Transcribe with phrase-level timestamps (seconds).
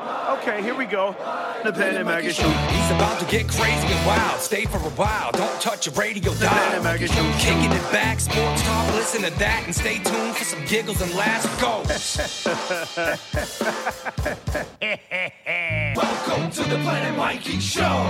[0.00, 1.12] Okay, here we go.
[1.64, 2.48] The Ben and Maggie Show.
[2.48, 4.40] He's about to get crazy and wild.
[4.40, 5.32] Stay for a while.
[5.32, 6.74] Don't touch your radio Ben dial.
[6.74, 7.32] and Maggie Show.
[7.38, 8.94] Kicking it back, sports talk.
[8.94, 11.48] Listen to that and stay tuned for some giggles and laughs.
[11.60, 11.82] Go.
[15.96, 18.06] Welcome to the Planet Mikey Show.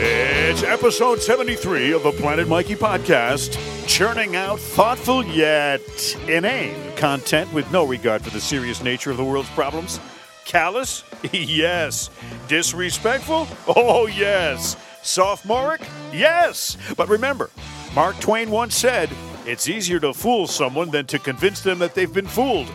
[0.00, 5.80] It's episode 73 of the Planet Mikey podcast, churning out thoughtful yet
[6.26, 10.00] inane content with no regard for the serious nature of the world's problems.
[10.48, 11.04] Callous?
[11.32, 12.08] yes.
[12.48, 13.46] Disrespectful?
[13.68, 14.76] Oh, yes.
[15.02, 15.82] Sophomoric?
[16.10, 16.78] Yes.
[16.96, 17.50] But remember,
[17.94, 19.10] Mark Twain once said,
[19.46, 22.66] it's easier to fool someone than to convince them that they've been fooled.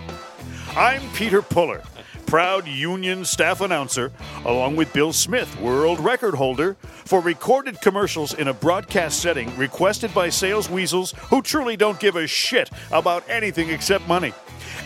[0.75, 1.81] I'm Peter Puller,
[2.27, 4.11] proud union staff announcer,
[4.45, 10.13] along with Bill Smith, world record holder for recorded commercials in a broadcast setting requested
[10.13, 14.31] by sales weasels who truly don't give a shit about anything except money.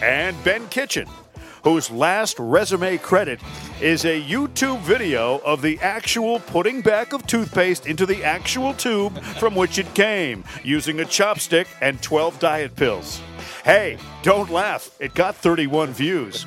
[0.01, 1.07] And Ben Kitchen,
[1.67, 3.41] whose last resume credit
[3.81, 9.21] is a YouTube video of the actual putting back of toothpaste into the actual tube
[9.37, 13.21] from which it came, using a chopstick and 12 diet pills.
[13.65, 14.89] Hey, don't laugh.
[15.01, 16.45] It got 31 views.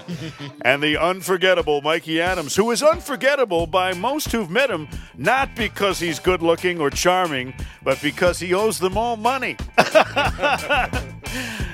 [0.62, 4.88] and the unforgettable Mikey Adams, who is unforgettable by most who've met him,
[5.18, 9.58] not because he's good looking or charming, but because he owes them all money.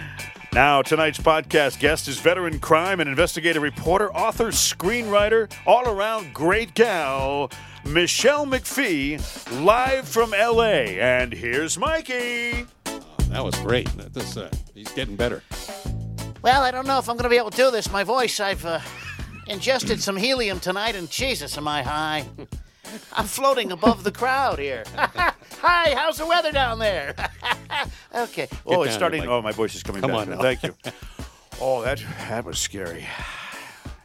[0.54, 6.74] Now, tonight's podcast guest is veteran crime and investigative reporter, author, screenwriter, all around great
[6.74, 7.50] gal,
[7.86, 9.18] Michelle McPhee,
[9.64, 10.92] live from LA.
[11.00, 12.66] And here's Mikey.
[13.30, 13.88] That was great.
[14.12, 15.42] This, uh, he's getting better.
[16.42, 17.90] Well, I don't know if I'm going to be able to do this.
[17.90, 18.80] My voice, I've uh,
[19.46, 22.26] ingested some helium tonight, and Jesus, am I high.
[23.14, 24.84] I'm floating above the crowd here.
[25.64, 27.14] Hi, how's the weather down there?
[28.16, 28.48] okay.
[28.66, 29.20] oh, it's starting.
[29.20, 29.28] Mike.
[29.28, 30.20] Oh, my voice is coming Come back.
[30.26, 30.42] on now.
[30.42, 30.74] Thank you.
[31.60, 33.06] oh, that that was scary.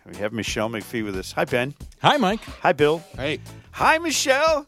[0.05, 1.31] We have Michelle McPhee with us.
[1.31, 1.73] Hi, Ben.
[2.03, 2.41] Hi, Mike.
[2.61, 2.99] Hi, Bill.
[3.15, 3.39] Hey.
[3.71, 4.67] Hi, Michelle.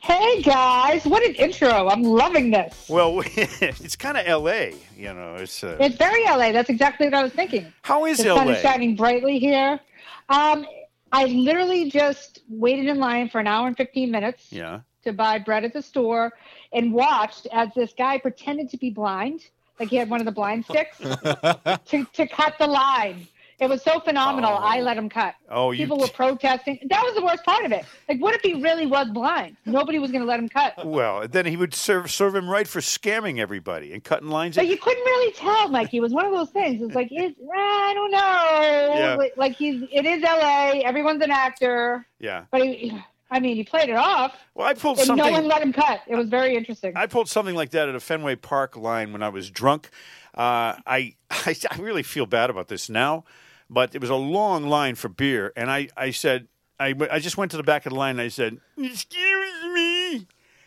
[0.00, 1.88] Hey guys, what an intro!
[1.88, 2.88] I'm loving this.
[2.90, 4.74] Well, it's kind of L.A.
[4.98, 6.52] You know, it's uh, It's very LA.
[6.52, 7.72] That's exactly what I was thinking.
[7.82, 8.52] how is The sun L.A.
[8.52, 9.80] is shining brightly here.
[10.28, 10.66] Um,
[11.10, 14.80] I literally just waited in line for an hour and 15 minutes Yeah.
[15.04, 16.32] To buy bread at the store
[16.72, 19.46] and watched as this guy pretended to be blind,
[19.78, 23.26] like he had one of the blind sticks, to, to cut the line.
[23.60, 24.50] It was so phenomenal.
[24.50, 24.56] Oh.
[24.60, 25.36] I let him cut.
[25.48, 26.76] Oh, you People were protesting.
[26.90, 27.84] That was the worst part of it.
[28.08, 29.56] Like, what if he really was blind?
[29.64, 30.84] Nobody was going to let him cut.
[30.84, 34.56] Well, then he would serve serve him right for scamming everybody and cutting lines.
[34.56, 35.98] But you couldn't really tell, Mikey.
[35.98, 36.82] It was one of those things.
[36.82, 38.98] It's like, it's, eh, I don't know.
[38.98, 39.14] Yeah.
[39.14, 40.80] Like- Like he's, it is LA.
[40.84, 42.04] Everyone's an actor.
[42.18, 42.46] yeah.
[42.50, 43.00] But he,
[43.30, 45.16] I mean, he played it off, Well, I pulled something.
[45.16, 46.02] no one let him cut.
[46.06, 46.92] It was very interesting.
[46.96, 49.90] I pulled something like that at a Fenway Park line when I was drunk.
[50.34, 53.24] Uh, I, I I really feel bad about this now,
[53.70, 56.48] but it was a long line for beer, and I I said
[56.78, 60.26] I I just went to the back of the line and I said, "Excuse me."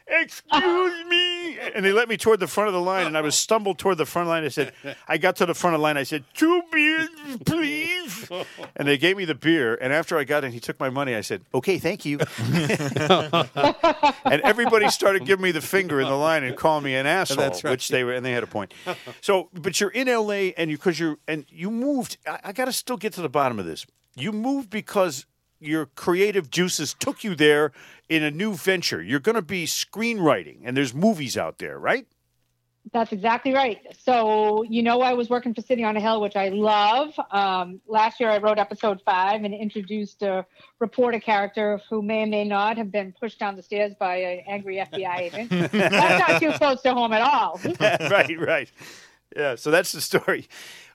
[0.09, 1.26] Excuse me,
[1.75, 3.97] and they let me toward the front of the line, and I was stumbled toward
[3.97, 4.43] the front line.
[4.43, 4.73] I said,
[5.07, 5.97] I got to the front of the line.
[5.97, 7.09] I said, two beers,
[7.45, 8.29] please,
[8.75, 9.75] and they gave me the beer.
[9.79, 11.15] And after I got in, he took my money.
[11.15, 12.19] I said, okay, thank you.
[12.39, 17.37] and everybody started giving me the finger in the line and calling me an asshole,
[17.37, 17.71] That's right.
[17.71, 18.73] which they were, and they had a point.
[19.21, 22.17] So, but you're in LA, and you because you're and you moved.
[22.27, 23.85] I, I got to still get to the bottom of this.
[24.15, 25.25] You moved because
[25.59, 27.71] your creative juices took you there
[28.09, 29.01] in a new venture.
[29.01, 32.07] You're going to be screenwriting, and there's movies out there, right?
[32.93, 33.79] That's exactly right.
[33.99, 37.13] So, you know, I was working for City on a Hill, which I love.
[37.31, 40.45] Um, last year, I wrote episode five and introduced a
[40.79, 44.43] reporter character who may or may not have been pushed down the stairs by an
[44.47, 45.49] angry FBI agent.
[45.71, 47.59] That's not too close to home at all.
[47.79, 48.71] right, right.
[49.35, 49.55] Yeah.
[49.55, 50.47] So that's the story.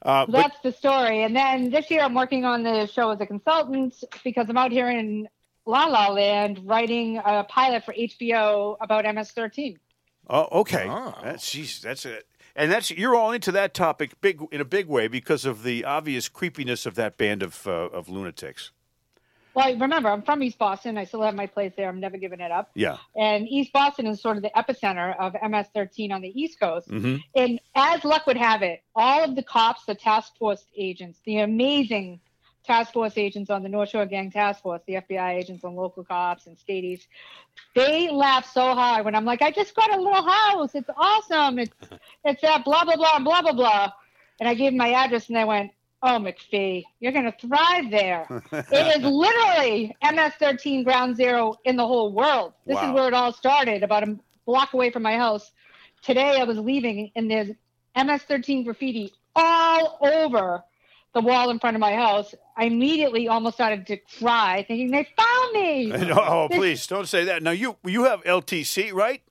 [0.03, 1.23] Uh, So but that's the story.
[1.23, 3.95] And then this year, I'm working on the show as a consultant
[4.25, 5.29] because I'm out here in
[5.67, 9.77] La La Land writing a pilot for HBO about MS-13.
[10.29, 10.87] Oh, okay.
[10.89, 11.15] Oh.
[11.23, 12.27] That's geez, that's it.
[12.55, 15.85] And that's you're all into that topic big in a big way because of the
[15.85, 18.73] obvious creepiness of that band of uh, of lunatics.
[19.55, 20.97] Well, remember, I'm from East Boston.
[20.97, 21.89] I still have my place there.
[21.89, 22.71] I'm never giving it up.
[22.75, 22.97] Yeah.
[23.17, 26.89] And East Boston is sort of the epicenter of MS-13 on the East Coast.
[26.89, 31.21] hmm And as luck would have it, all of the cops, the task force agents,
[31.27, 32.21] the amazing
[32.65, 36.05] task force agents on the North Shore Gang Task Force, the FBI agents and local
[36.05, 37.03] cops and skaties,
[37.75, 40.75] they laugh so hard when I'm like, I just got a little house.
[40.75, 41.59] It's awesome.
[41.59, 41.75] It's
[42.25, 43.93] it's that blah blah blah blah blah blah.
[44.41, 45.73] And I gave them my address and they went,
[46.03, 48.27] Oh McPhee, you're gonna thrive there.
[48.53, 52.55] it is literally MS13 ground zero in the whole world.
[52.67, 52.89] This Wow.
[52.89, 55.53] is where it all started, about a block away from my house.
[56.03, 57.51] Today I was leaving and there's
[57.97, 60.65] MS13 graffiti all over
[61.15, 65.07] the wall in front of my house, I immediately almost started to cry, thinking they
[65.17, 65.93] found me.
[66.13, 67.43] Oh, please don't say that.
[67.43, 69.23] Now you you have LTC, right?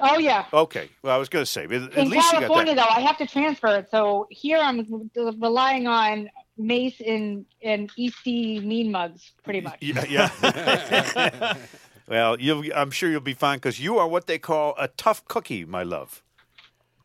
[0.00, 0.44] Oh yeah.
[0.52, 0.90] Okay.
[1.02, 3.68] Well, I was going to say, at, In least California, though, I have to transfer
[3.68, 3.90] it.
[3.90, 9.78] So here I'm relying on Mace and and Eastie mean mugs, pretty much.
[9.80, 10.04] Yeah.
[10.08, 11.54] yeah.
[12.08, 15.24] well, you'll, I'm sure you'll be fine because you are what they call a tough
[15.26, 16.22] cookie, my love.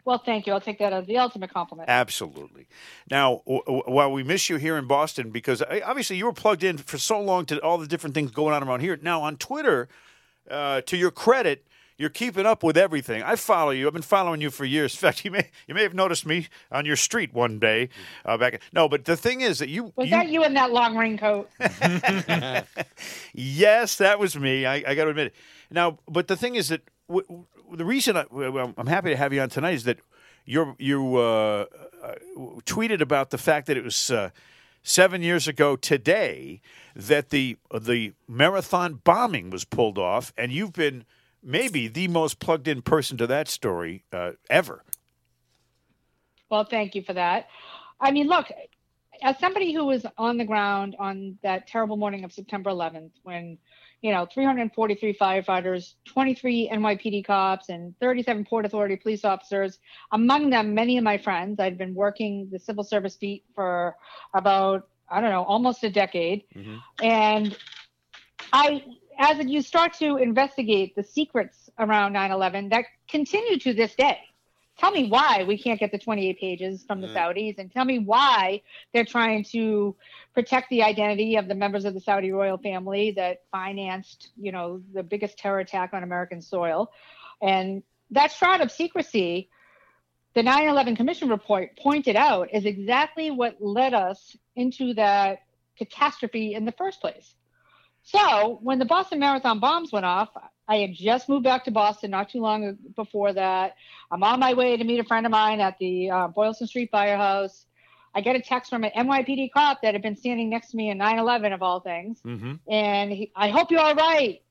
[0.03, 0.53] Well, thank you.
[0.53, 1.87] I'll take that as the ultimate compliment.
[1.87, 2.67] Absolutely.
[3.09, 6.33] Now, w- w- while we miss you here in Boston, because uh, obviously you were
[6.33, 8.97] plugged in for so long to all the different things going on around here.
[8.99, 9.89] Now, on Twitter,
[10.49, 11.67] uh, to your credit,
[12.01, 13.21] you're keeping up with everything.
[13.21, 13.85] I follow you.
[13.85, 14.93] I've been following you for years.
[14.95, 17.89] In fact, you may you may have noticed me on your street one day
[18.25, 18.59] uh, back.
[18.73, 21.49] No, but the thing is that you Was you, that you in that long raincoat?
[23.33, 24.65] Yes, that was me.
[24.65, 25.35] I, I got to admit it.
[25.69, 29.15] Now, but the thing is that w- w- the reason I, well, I'm happy to
[29.15, 29.99] have you on tonight is that
[30.45, 31.65] you're, you uh,
[32.03, 32.15] uh,
[32.65, 34.31] tweeted about the fact that it was uh,
[34.83, 36.61] seven years ago today
[36.95, 41.05] that the the marathon bombing was pulled off, and you've been
[41.43, 44.83] maybe the most plugged in person to that story uh, ever.
[46.49, 47.47] Well, thank you for that.
[47.99, 48.47] I mean, look,
[49.21, 53.57] as somebody who was on the ground on that terrible morning of September 11th, when
[54.01, 59.79] you know 343 firefighters, 23 NYPD cops, and 37 Port Authority police officers,
[60.11, 61.59] among them many of my friends.
[61.59, 63.95] I'd been working the civil service beat for
[64.33, 66.45] about I don't know, almost a decade,
[67.01, 67.55] and
[68.53, 68.83] I,
[69.21, 74.17] as you start to investigate the secrets around 9/11, that continue to this day.
[74.77, 77.17] Tell me why we can't get the 28 pages from the mm-hmm.
[77.17, 78.63] Saudis, and tell me why
[78.93, 79.95] they're trying to
[80.33, 84.81] protect the identity of the members of the Saudi royal family that financed, you know,
[84.93, 86.91] the biggest terror attack on American soil.
[87.41, 89.49] And that shroud of secrecy,
[90.33, 95.43] the 9/11 Commission report pointed out, is exactly what led us into that
[95.77, 97.35] catastrophe in the first place.
[98.03, 100.29] So when the Boston Marathon bombs went off,
[100.67, 103.75] I had just moved back to Boston not too long before that.
[104.09, 106.89] I'm on my way to meet a friend of mine at the uh, Boylston Street
[106.91, 107.65] Firehouse.
[108.13, 110.89] I get a text from an NYPD cop that had been standing next to me
[110.89, 112.53] in 9/11 of all things, Mm-hmm.
[112.71, 114.41] and he, I hope you're all right.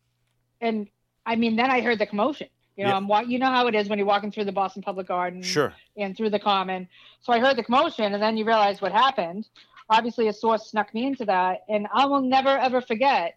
[0.61, 0.89] And
[1.27, 2.49] I mean, then I heard the commotion.
[2.77, 2.97] You know, Yeah.
[2.97, 5.43] I'm wa- you know how it is when you're walking through the Boston Public Garden
[5.43, 5.75] Sure.
[5.97, 6.89] and through the common.
[7.21, 9.47] So I heard the commotion, and then you realize what happened.
[9.91, 13.37] Obviously, a source snuck me into that, and I will never ever forget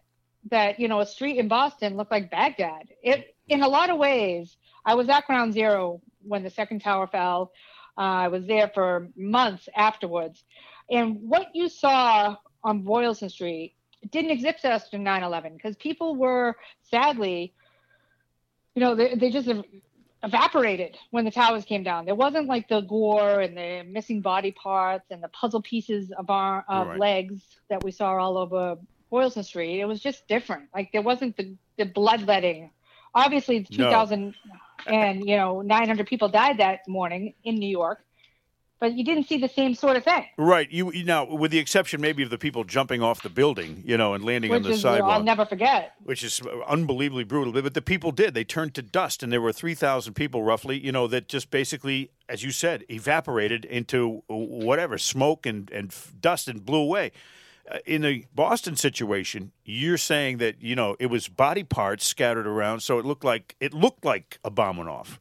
[0.50, 0.78] that.
[0.80, 2.88] You know, a street in Boston looked like Baghdad.
[3.02, 7.06] It, in a lot of ways, I was at Ground Zero when the second tower
[7.06, 7.52] fell.
[7.96, 10.44] Uh, I was there for months afterwards,
[10.90, 13.74] and what you saw on Boylston Street
[14.10, 17.54] didn't exist after 9/11 because people were sadly,
[18.74, 19.48] you know, they, they just
[20.22, 22.04] evaporated when the towers came down.
[22.04, 26.30] There wasn't like the gore and the missing body parts and the puzzle pieces of
[26.30, 26.98] our of Right.
[26.98, 28.76] legs that we saw all over
[29.14, 29.80] Boylston Street.
[29.80, 30.64] It was just different.
[30.74, 32.70] Like there wasn't the, the bloodletting.
[33.14, 33.86] Obviously, No.
[33.86, 34.34] 2000
[34.88, 38.04] and you know 900 people died that morning in New York,
[38.80, 40.26] but you didn't see the same sort of thing.
[40.36, 40.68] Right.
[40.68, 43.96] You, you now, with the exception maybe of the people jumping off the building, you
[43.96, 45.94] know, and landing on the is I'll never forget.
[46.02, 47.52] which is unbelievably brutal.
[47.62, 48.34] But the people did.
[48.34, 52.10] They turned to dust, and there were 3,000 people roughly, you know, that just basically,
[52.28, 57.12] as you said, evaporated into whatever, smoke and, and dust and blew away.
[57.70, 62.46] Uh, in the Boston situation, you're saying that, you know, it was body parts scattered
[62.46, 65.20] around, so it looked like it looked like a bomb went off.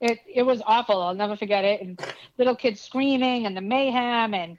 [0.00, 1.02] It it was awful.
[1.02, 1.82] I'll never forget it.
[1.82, 2.00] And
[2.38, 4.56] little kids screaming and the mayhem and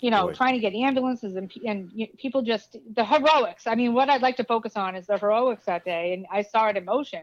[0.00, 0.34] you know boy.
[0.34, 3.66] trying to get ambulances and and people just the heroics.
[3.66, 6.42] I mean, what I'd like to focus on is the heroics that day, and I
[6.42, 7.22] saw it in motion.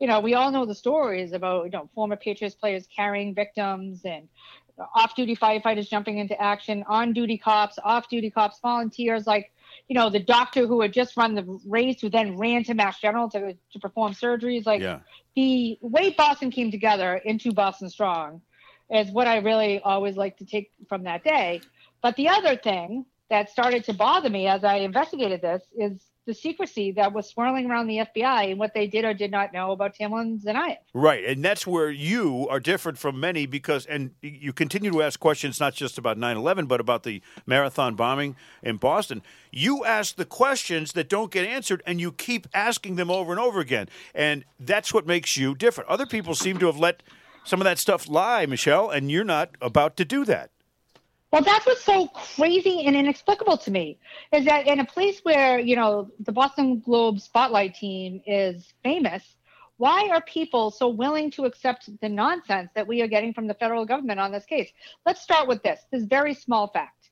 [0.00, 4.00] You know, we all know the stories about you know former Patriots players carrying victims
[4.04, 4.28] and
[4.94, 9.52] off-duty firefighters jumping into action, on-duty cops, off-duty cops, volunteers like
[9.88, 13.00] you know the doctor who had just run the race who then ran to Mass
[13.00, 15.00] General to to perform surgeries like Yeah.
[15.34, 18.42] the way Boston came together into Boston Strong
[18.90, 21.60] is what I really always like to take from that day.
[22.02, 26.34] But the other thing that started to bother me as I investigated this is the
[26.34, 29.70] secrecy that was swirling around the FBI and what they did or did not know
[29.70, 30.76] about Tamlin Tsarnaev.
[30.92, 35.20] Right, and that's where you are different from many because, and you continue to ask
[35.20, 39.22] questions not just about 9/11, but about the marathon bombing in Boston.
[39.52, 43.40] You ask the questions that don't get answered, and you keep asking them over and
[43.40, 45.88] over again, and that's what makes you different.
[45.88, 47.02] Other people seem to have let
[47.44, 50.50] some of that stuff lie, Michelle, and you're not about to do that.
[51.32, 53.98] Well, that's what's so crazy and inexplicable to me
[54.32, 59.36] is that in a place where, you know, the Boston Globe Spotlight team is famous,
[59.76, 63.54] why are people so willing to accept the nonsense that we are getting from the
[63.54, 64.70] federal government on this case?
[65.04, 67.10] Let's start with this this very small fact.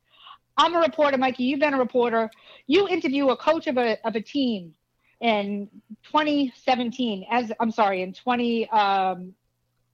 [0.56, 1.44] I'm a reporter, Mikey.
[1.44, 2.30] You've been a reporter.
[2.66, 4.74] You interview a coach of a of a team
[5.20, 5.68] in
[6.04, 7.26] 2017.
[7.30, 9.34] As I'm sorry, in 2011,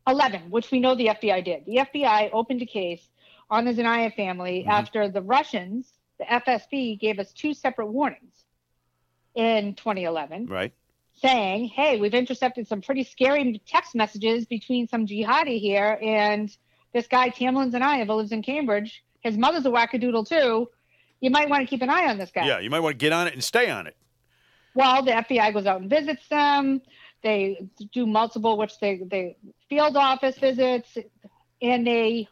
[0.06, 1.64] um, which we know the FBI did.
[1.64, 3.08] The FBI opened a case
[3.50, 4.70] on the Tsarnaev family Mm-hmm.
[4.70, 8.44] after the Russians, the FSB, gave us two separate warnings
[9.34, 10.72] in 2011 Right.
[11.14, 16.54] saying, "Hey, we've intercepted some pretty scary text messages between some jihadi here and
[16.92, 19.02] this guy Tamlin Tsarnaev who lives in Cambridge.
[19.20, 20.68] His mother's a wackadoodle too.
[21.20, 22.98] You might want to keep an eye on this guy." Yeah, you might want to
[22.98, 23.96] get on it and stay on it.
[24.74, 26.80] Well, the FBI goes out and visits them.
[27.22, 29.36] They do multiple, which they they
[29.68, 30.96] field office visits,
[31.60, 32.28] and they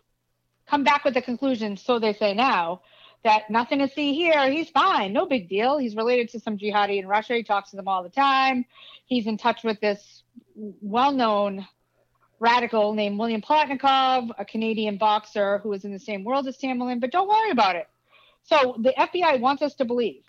[0.68, 1.76] come back with the conclusion.
[1.76, 2.82] So they say now
[3.24, 4.50] that nothing to see here.
[4.50, 5.78] He's fine, no big deal.
[5.78, 7.34] He's related to some jihadi in Russia.
[7.34, 8.64] He talks to them all the time.
[9.06, 10.22] He's in touch with this
[10.54, 11.66] well-known
[12.40, 17.00] radical named William Plotnikov, a Canadian boxer who is in the same world as Tamerlan.
[17.00, 17.88] But don't worry about it.
[18.44, 20.22] So the FBI wants us to believe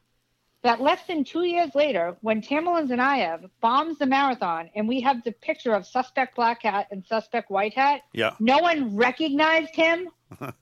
[0.64, 5.24] that less than two years later, when Tamerlan Tsarnaev bombs the marathon and we have
[5.24, 8.36] the picture of suspect black hat and suspect white hat, Yeah.
[8.40, 10.10] no one recognized him.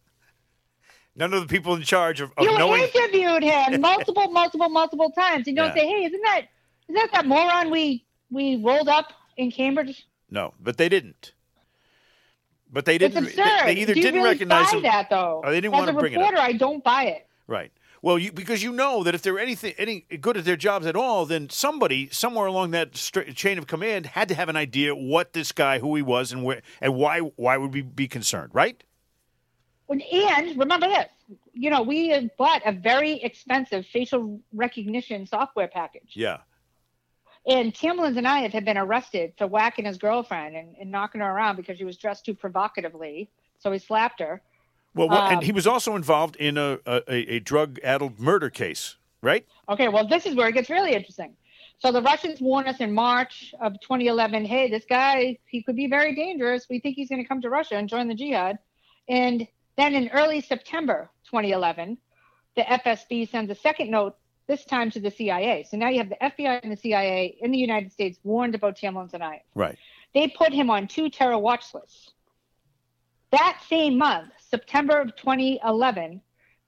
[1.16, 2.84] None of the people in charge of, of you knowing.
[2.84, 5.48] interviewed him multiple, multiple, multiple times.
[5.48, 5.82] And you don't Yeah.
[5.82, 6.42] say, hey, isn't that
[6.88, 10.06] is that that moron we we rolled up in Cambridge?
[10.30, 11.34] No, but they didn't.
[12.72, 13.24] But they didn't.
[13.24, 13.46] absurd.
[13.66, 14.84] They, they either Do you didn't really recognize buy him.
[14.84, 15.42] that though.
[15.44, 16.22] or they didn't As wanna a bring it up.
[16.22, 17.28] reporter, I don't buy it.
[17.48, 17.72] Right.
[18.04, 20.96] Well, you, because you know that if they're anything any good at their jobs at
[20.96, 25.34] all, then somebody somewhere along that chain of command had to have an idea what
[25.34, 28.84] this guy, who he was, and where and why why would we be concerned, right?
[29.90, 31.08] And remember this,
[31.54, 36.12] you know, we have bought a very expensive facial recognition software package.
[36.14, 36.38] Yeah.
[37.46, 41.56] And Tamlin Tsarnaev had been arrested for whacking his girlfriend and, and knocking her around
[41.56, 43.30] because she was dressed too provocatively.
[43.60, 44.42] So he slapped her.
[44.94, 48.98] Well, and Um, he was also involved in a a, a, a drug-addled murder case,
[49.22, 49.46] right?
[49.70, 51.36] Okay, well, this is where it gets really interesting.
[51.80, 55.88] So the Russians warned us in March of 2011 hey, this guy, he could be
[55.88, 56.68] very dangerous.
[56.70, 58.58] We think he's going to come to Russia and join the jihad.
[59.08, 61.98] And then in early September 2011,
[62.56, 64.16] the FSB sends a second note,
[64.48, 65.66] this time to the CIA.
[65.70, 68.78] So now you have the FBI and the CIA in the United States warned about
[68.78, 69.42] Tamlin Tsarnaev.
[69.54, 69.78] Right.
[70.14, 72.14] they put him on two terror watch lists.
[73.32, 76.22] That same month, September of 2011,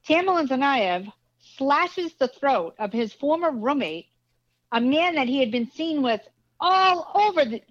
[0.08, 4.08] Tamerlan Tsarnaev slashes the throat of his former roommate,
[4.72, 6.22] a man that he had been seen with
[6.60, 7.62] all over the,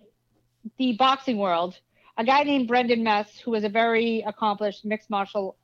[0.79, 1.79] the boxing world,
[2.19, 5.57] a guy named Brendan Mess, who was a very accomplished mixed martial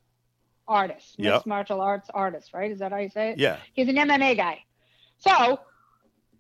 [0.67, 1.33] artist, Yep.
[1.33, 2.71] mixed martial arts artist, right?
[2.71, 3.39] Is that how you say it?
[3.39, 3.59] Yeah.
[3.75, 4.65] He's an MMA guy.
[5.19, 5.59] So,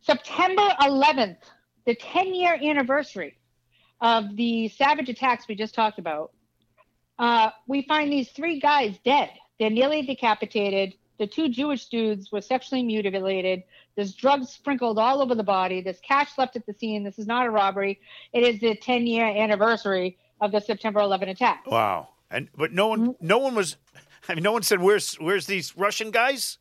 [0.00, 1.38] September 11th,
[1.84, 3.36] the 10 year anniversary
[4.00, 6.32] of the savage attacks we just talked about,
[7.18, 9.30] uh, we find these three guys dead.
[9.58, 10.94] They're nearly decapitated.
[11.18, 13.62] The two Jewish dudes were sexually mutilated.
[13.96, 15.80] There's drugs sprinkled all over the body.
[15.80, 17.04] There's cash left at the scene.
[17.04, 18.00] This is not a robbery.
[18.32, 21.64] It is the 10 year anniversary of the September 11 attack.
[21.66, 22.08] Wow.
[22.30, 23.04] And but no Mm-hmm.
[23.06, 23.76] one no one was.
[24.28, 26.58] I mean, no one said where's where's these Russian guys?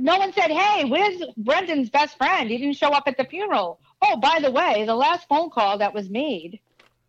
[0.00, 2.48] no one said, "Hey, where's Brendan's best friend?
[2.50, 5.78] He didn't show up at the funeral." Oh, by the way, the last phone call
[5.78, 6.60] that was made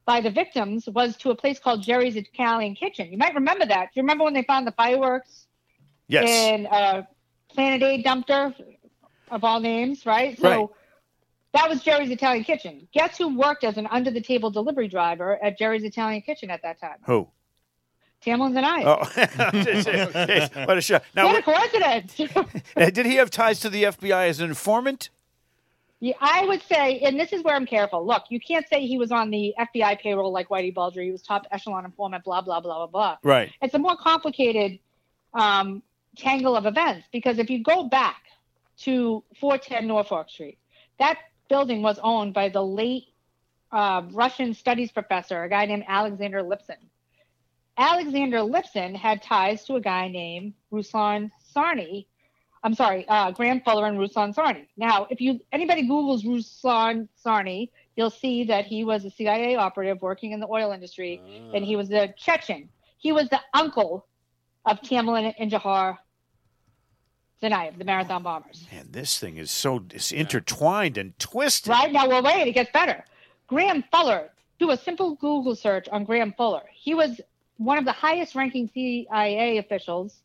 [0.06, 3.12] by the victims was to a place called Jerry's Italian Kitchen.
[3.12, 3.90] You might remember that.
[3.94, 5.39] Do you remember when they found the fireworks
[6.10, 6.28] Yes.
[6.30, 7.04] in uh,
[7.50, 8.54] Planet Aid dumpster
[9.32, 10.38] of all names, right?
[10.40, 10.68] So Right.
[11.54, 12.88] that was Jerry's Italian Kitchen.
[12.94, 16.62] Guess who worked as an under the table delivery driver at Jerry's Italian Kitchen at
[16.64, 16.98] that time?
[17.06, 17.28] Who?
[18.26, 18.84] Tamlin and I.
[18.84, 18.98] Oh,
[20.66, 21.04] what a shot!
[21.16, 22.18] Now, what a coincidence.
[22.94, 25.10] did he have ties to the FBI as an informant?
[26.02, 28.06] Yeah, I would say, and this is where I'm careful.
[28.06, 31.02] Look, you can't say he was on the FBI payroll like Whitey Bulger.
[31.02, 33.18] He was top echelon informant, blah, blah, blah, blah, blah.
[33.24, 33.52] Right.
[33.62, 34.80] It's a more complicated
[35.34, 35.82] um,
[36.20, 38.24] tangle of events because if you go back
[38.80, 40.58] to 410 Norfolk Street,
[41.00, 41.18] that
[41.50, 43.06] building was owned by the late
[43.72, 46.78] uh, Russian studies professor, a guy named Alexander Lipson.
[47.78, 52.06] Alexander Lipson had ties to a guy named Ruslan Tsarni.
[52.62, 54.68] I'm sorry, uh, Graham Fuller and Ruslan Tsarni.
[54.76, 60.02] Now, if you anybody Google's Ruslan Tsarni, you'll see that he was a CIA operative
[60.02, 61.22] working in the oil industry,
[61.54, 62.70] and he was a Chechen.
[62.98, 64.06] He was the uncle
[64.66, 65.98] of Tamerlan and Jahar
[67.42, 68.68] Tsarnaev, the marathon bombers.
[68.72, 71.70] Man, this thing is so it's intertwined and twisted.
[71.70, 73.04] Right now, well, wait, it gets better.
[73.48, 74.30] Graham Fuller.
[74.60, 76.64] Do a simple Google search on Graham Fuller.
[76.74, 77.22] He was
[77.56, 80.22] one of the highest-ranking CIA officials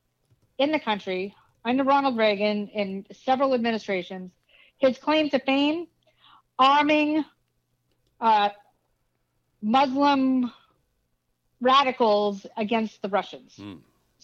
[0.59, 4.33] in the country under Ronald Reagan in several administrations.
[4.79, 5.87] His claim to fame:
[6.59, 7.25] arming
[8.21, 8.49] uh,
[9.63, 10.53] Muslim
[11.61, 13.61] radicals against the Russians.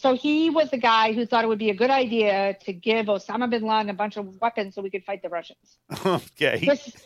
[0.01, 3.05] So he was the guy who thought it would be a good idea to give
[3.05, 5.77] Osama bin Laden a bunch of weapons so we could fight the Russians.
[6.07, 6.65] okay.
[6.65, 6.97] This,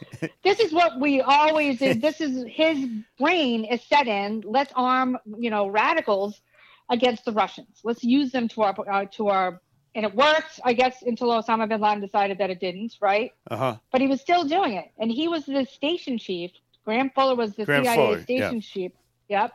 [0.44, 1.80] this is what we always.
[1.80, 4.44] This is his brain is set in.
[4.46, 6.40] Let's arm, you know, radicals
[6.88, 7.80] against the Russians.
[7.82, 9.60] Let's use them to our uh, to our,
[9.96, 13.32] and it worked, I guess, until Osama bin Laden decided that it didn't, right?
[13.50, 13.76] Uh huh.
[13.90, 16.52] But he was still doing it, and he was the station chief.
[16.84, 18.92] Graham Fuller was the Graham CIA Fuller, station chief.
[19.28, 19.52] Yep,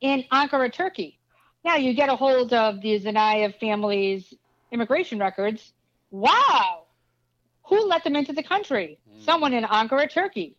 [0.00, 1.18] in Ankara, Turkey.
[1.64, 4.32] Now you get a hold of the Tsarnaev family's
[4.72, 5.72] immigration records.
[6.10, 6.84] Wow,
[7.64, 8.98] who let them into the country?
[9.08, 9.20] Hmm.
[9.22, 10.56] Someone in Ankara, Turkey.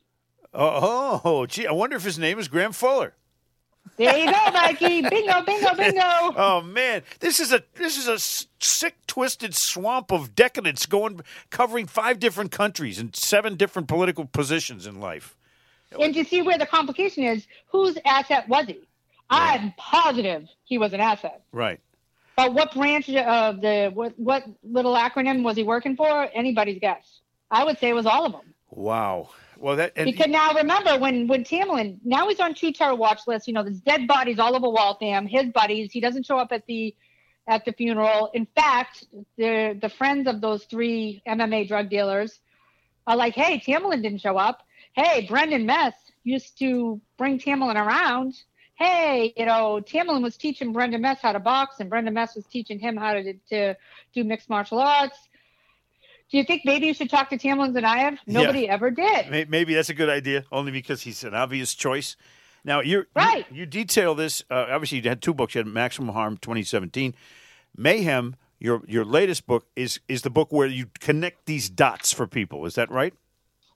[0.53, 3.13] Oh, oh, gee, I wonder if his name is Graham Fuller.
[3.97, 5.01] There you go, Mikey.
[5.01, 6.01] bingo, bingo, bingo.
[6.35, 8.19] Oh man, this is a this is a
[8.63, 14.85] sick, twisted swamp of decadence going covering five different countries and seven different political positions
[14.87, 15.35] in life.
[15.99, 18.79] And to see where the complication is, whose asset was he?
[19.31, 21.43] I'm positive he was an asset.
[21.51, 21.79] Right.
[22.35, 26.29] But what branch of the what what little acronym was he working for?
[26.33, 27.19] Anybody's guess.
[27.49, 28.53] I would say it was all of them.
[28.69, 29.29] Wow.
[29.57, 33.21] Well, that and Because now remember when when Tamlin now he's on two terror watch
[33.27, 33.47] list.
[33.47, 35.27] You know, there's dead bodies all over Waltham.
[35.27, 35.91] His buddies.
[35.91, 36.95] He doesn't show up at the
[37.47, 38.31] at the funeral.
[38.33, 39.05] In fact,
[39.37, 42.39] the the friends of those three MMA drug dealers
[43.05, 44.63] are like, "Hey, Tamlin didn't show up.
[44.93, 48.35] Hey, Brendan Mess used to bring Tamlin around.
[48.81, 52.45] Hey, you know, Tamlin was teaching Brendan Mess how to box, and Brendan Mess was
[52.47, 53.75] teaching him how to to
[54.13, 55.17] do mixed martial arts."
[56.31, 58.17] Do you think maybe you should talk to Tamlin Tsarnaev?
[58.25, 59.49] Nobody ever did.
[59.49, 62.15] maybe that's a good idea, only because he's an obvious choice.
[62.63, 63.45] Now you're Right.
[63.51, 64.43] You, you detail this.
[64.49, 65.53] Uh, obviously, you had two books.
[65.53, 67.13] You had Maximum Harm, 2017,
[67.77, 68.35] Mayhem.
[68.59, 72.65] Your your latest book is is the book where you connect these dots for people.
[72.65, 73.13] Is that right?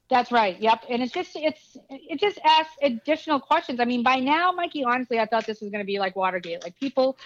[0.09, 0.59] That's right.
[0.61, 0.83] Yep.
[0.89, 3.79] And it's just it's it just asks additional questions.
[3.79, 6.63] I mean, by now, Mikey, honestly, I thought this was going to be like Watergate.
[6.63, 7.17] Like people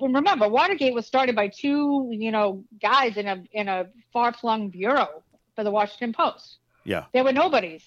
[0.00, 4.68] remember, Watergate was started by two, you know, guys in a in a far flung
[4.68, 5.22] bureau
[5.56, 6.58] for the Washington Post.
[6.84, 7.06] Yeah.
[7.12, 7.82] They were nobodies.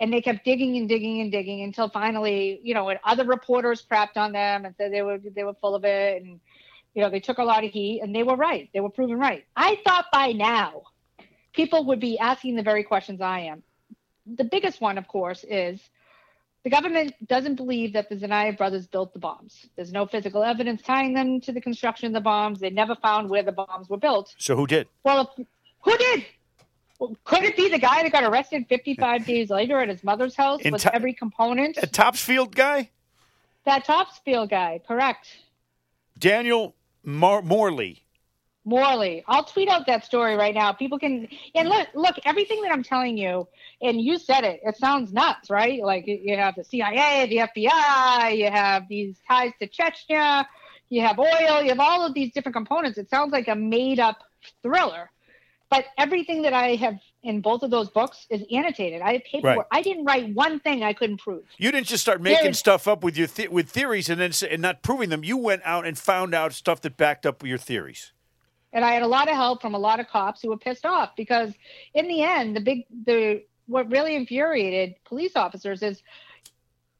[0.00, 3.86] And they kept digging and digging and digging until finally, you know, and other reporters
[3.88, 6.40] crapped on them and said they were they were full of it and
[6.94, 8.68] you know, they took a lot of heat and they were right.
[8.74, 9.44] They were proven right.
[9.56, 10.82] I thought by now
[11.52, 13.62] people would be asking the very questions I am
[14.26, 15.80] the biggest one, of course, is
[16.62, 19.66] the government doesn't believe that the Tsarnaev brothers built the bombs.
[19.76, 22.60] There's no physical evidence tying them to the construction of the bombs.
[22.60, 24.34] They never found where the bombs were built.
[24.38, 24.88] So who did?
[25.04, 25.46] Well, if,
[25.82, 26.24] who did?
[26.98, 30.34] Well, Could it be the guy that got arrested 55 days later at his mother's
[30.34, 31.76] house In with ti- every component?
[31.82, 32.90] A Topsfield guy,
[33.66, 35.26] That Topsfield guy, correct.
[36.18, 38.03] Daniel Mar- Morley.
[38.64, 39.22] Morley.
[39.26, 40.72] I'll tweet out that story right now.
[40.72, 43.46] People can and look look everything that I'm telling you,
[43.82, 44.60] and you said it.
[44.64, 45.82] It sounds nuts, right?
[45.82, 50.46] Like you have the CIA, the FBI, you have these ties to Chechnya,
[50.88, 52.98] you have oil, you have all of these different components.
[52.98, 54.18] It sounds like a made up
[54.62, 55.10] thriller.
[55.70, 59.00] But everything that I have in both of those books is annotated.
[59.02, 59.56] I have paperwork.
[59.56, 59.66] Right.
[59.72, 61.42] I didn't write one thing I couldn't prove.
[61.56, 64.32] You didn't just start making There's- stuff up with your the- with theories and then
[64.48, 65.24] and not proving them.
[65.24, 68.12] You went out and found out stuff that backed up your theories.
[68.74, 70.84] And I had a lot of help from a lot of cops who were pissed
[70.84, 71.54] off because
[71.94, 76.02] in the end, the big the what really infuriated police officers is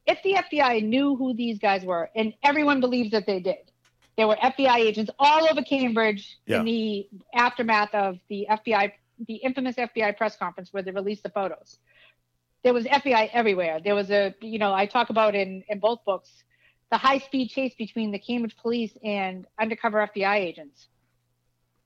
[0.06, 3.70] if the FBI knew who these guys were, and everyone believes that they did.
[4.16, 6.60] There were FBI agents all over Cambridge Yeah.
[6.60, 8.92] in the aftermath of the FBI,
[9.26, 11.78] the infamous FBI press conference where they released the photos.
[12.62, 13.80] There was FBI everywhere.
[13.82, 16.30] There was a, you know, I talk about in in both books
[16.92, 20.86] the high speed chase between the Cambridge police and undercover FBI agents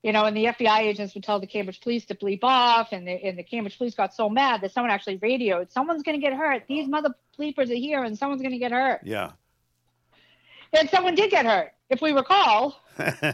[0.02, 3.06] you know, and the FBI agents would tell the Cambridge police to bleep off, and
[3.06, 6.24] the, and the Cambridge police got so mad that someone actually radioed, "Someone's going to
[6.24, 6.64] get hurt.
[6.68, 9.32] These mother bleepers are here, and someone's going to get hurt." Yeah.
[10.72, 11.72] And someone did get hurt.
[11.88, 12.82] If we recall,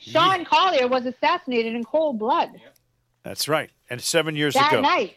[0.00, 2.50] Sean Collier was assassinated in cold blood
[3.24, 3.70] That's right.
[3.90, 4.80] And seven years that ago.
[4.80, 5.16] night,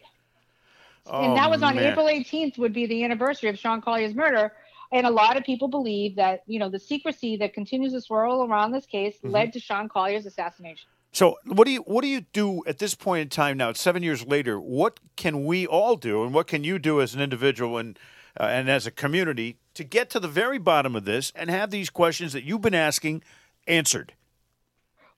[1.07, 1.91] Oh, and that was on man.
[1.91, 2.57] April 18th.
[2.57, 4.53] Would be the anniversary of Sean Collier's murder.
[4.91, 8.43] And a lot of people believe that you know the secrecy that continues to swirl
[8.43, 9.31] around this case Mm-hmm.
[9.31, 10.87] led to Sean Collier's assassination.
[11.11, 13.71] So what do you what do you do at this point in time now?
[13.73, 14.59] Seven years later.
[14.59, 17.97] What can we all do, and what can you do as an individual and
[18.39, 21.71] uh, and as a community to get to the very bottom of this and have
[21.71, 23.23] these questions that you've been asking
[23.67, 24.13] answered?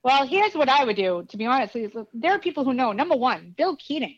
[0.04, 1.76] Well, here's what I would do, to be honest.
[2.14, 2.92] There are people who know.
[2.92, 4.16] Number one, Bill Keating,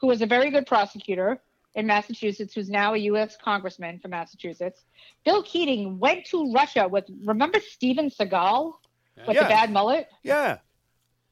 [0.00, 1.40] who was a very good prosecutor
[1.78, 3.36] in Massachusetts, who's now a U.S.
[3.42, 4.82] congressman from Massachusetts.
[5.24, 8.72] Bill Keating went to Russia with, remember Steven Seagal
[9.26, 9.44] with Yeah.
[9.44, 10.08] the bad mullet?
[10.24, 10.58] Yeah.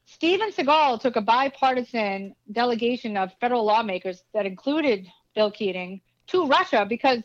[0.05, 5.05] Steven Seagal took a bipartisan delegation of federal lawmakers that included
[5.35, 7.21] Bill Keating to Russia because,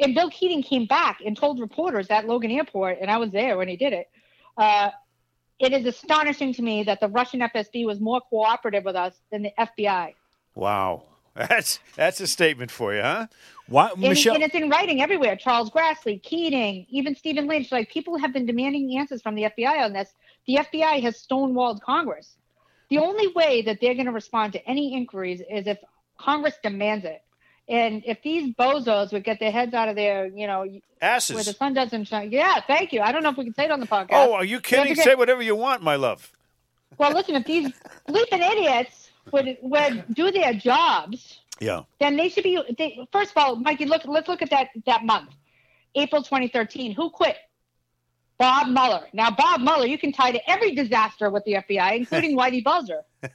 [0.00, 3.56] and Bill Keating came back and told reporters at Logan Airport, and I was there
[3.56, 4.10] when he did it,
[4.58, 4.90] uh,
[5.60, 9.42] it is astonishing to me that the Russian FSB was more cooperative with us than
[9.42, 10.14] the FBI.
[10.56, 11.04] Wow.
[11.34, 13.26] That's that's a statement for you, huh?
[13.66, 14.34] Why, And, Michelle?
[14.34, 15.36] and it's in writing everywhere.
[15.36, 17.72] Charles Grassley, Keating, even Stephen Lynch.
[17.72, 20.10] Like people have been demanding answers from the FBI on this.
[20.46, 22.36] The FBI has stonewalled Congress.
[22.90, 25.78] The only way that they're going to respond to any inquiries is if
[26.18, 27.22] Congress demands it.
[27.66, 30.66] And if these bozos would get their heads out of their, you know,
[31.00, 32.30] asses where the sun doesn't shine.
[32.30, 33.00] Yeah, thank you.
[33.00, 34.08] I don't know if we can say it on the podcast.
[34.12, 34.94] Oh, are you have kidding?
[34.94, 36.30] get- Say whatever you want, my love.
[36.98, 37.72] Well, listen, if these
[38.08, 41.82] bleeping idiots would would do their jobs, Yeah.
[42.00, 42.60] then they should be.
[42.78, 44.02] They, first of all, Mikey, look.
[44.04, 45.30] Let's look at that that month,
[45.94, 46.92] April 2013.
[46.94, 47.36] Who quit?
[48.38, 49.06] Bob Mueller.
[49.12, 53.02] Now, Bob Mueller, you can tie to every disaster with the FBI, including Whitey Bulger.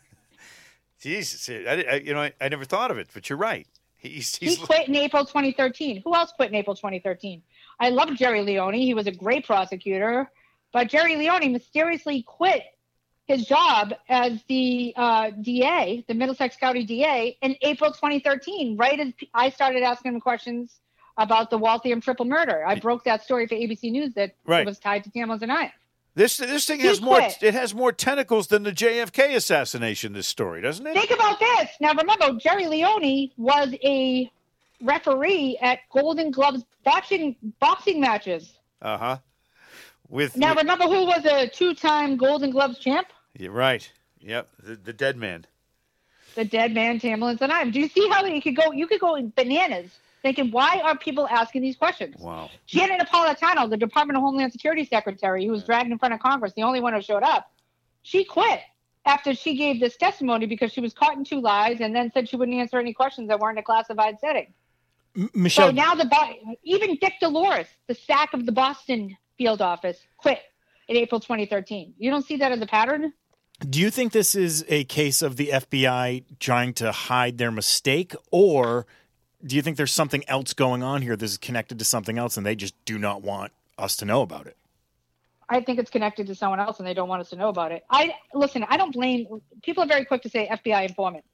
[1.02, 3.68] Jesus, I, I- you know, I, I never thought of it, but you're right.
[3.98, 6.02] He's, He quit in April 2013.
[6.04, 7.42] Who else quit in April 2013?
[7.82, 8.74] I love Gerry Leone.
[8.74, 10.30] He was a great prosecutor,
[10.72, 12.64] but Gerry Leone mysteriously quit
[13.30, 18.76] his job as the uh, DA, the Middlesex County DA, in April 2013.
[18.76, 20.80] Right as I started asking him questions
[21.18, 24.66] about the Waltham triple murder, I broke that story for ABC News that Right.
[24.66, 25.72] was tied to Tamlin and I.
[26.16, 30.14] this this thing He has more it has more tentacles than the JFK assassination.
[30.14, 30.94] This story doesn't it?
[30.96, 31.70] Think about this.
[31.80, 34.32] Now, remember, Gerry Leone was a
[34.82, 38.54] referee at Golden Gloves boxing boxing matches.
[38.82, 39.18] Uh huh.
[40.08, 43.08] With Now, remember who was a two-time Golden Gloves champ?
[43.38, 43.90] You're right.
[44.22, 44.50] Yep.
[44.64, 45.46] The, the dead man.
[46.36, 47.70] The dead man, Tamlin and I.
[47.70, 48.72] Do you see how you could go?
[48.72, 52.16] You could go bananas thinking, why are people asking these questions?
[52.20, 52.50] Wow.
[52.68, 56.54] Janet Napolitano, the Department of Homeland Security Secretary, who was dragged in front of Congress,
[56.56, 57.52] the only one who showed up,
[58.04, 58.60] she quit
[59.06, 62.28] after she gave this testimony because she was caught in two lies and then said
[62.30, 64.54] she wouldn't answer any questions that weren't in a classified setting.
[65.18, 70.00] M- So now the Bo- even Dick DesLauriers, the sack of the Boston field office,
[70.18, 70.40] quit
[70.90, 71.94] in April 2013.
[71.98, 73.14] You don't see that as a pattern?
[73.68, 78.16] do you think this is a case of the FBI trying to hide their mistake,
[78.32, 78.86] or
[79.46, 82.46] do you think there's something else going on here that's connected to something else and
[82.46, 84.56] they just do not want us to know about it?
[85.50, 87.72] I think it's connected to someone else and they don't want us to know about
[87.72, 87.84] it.
[87.90, 91.26] I listen, I don't blame people are very quick to say FBI informant.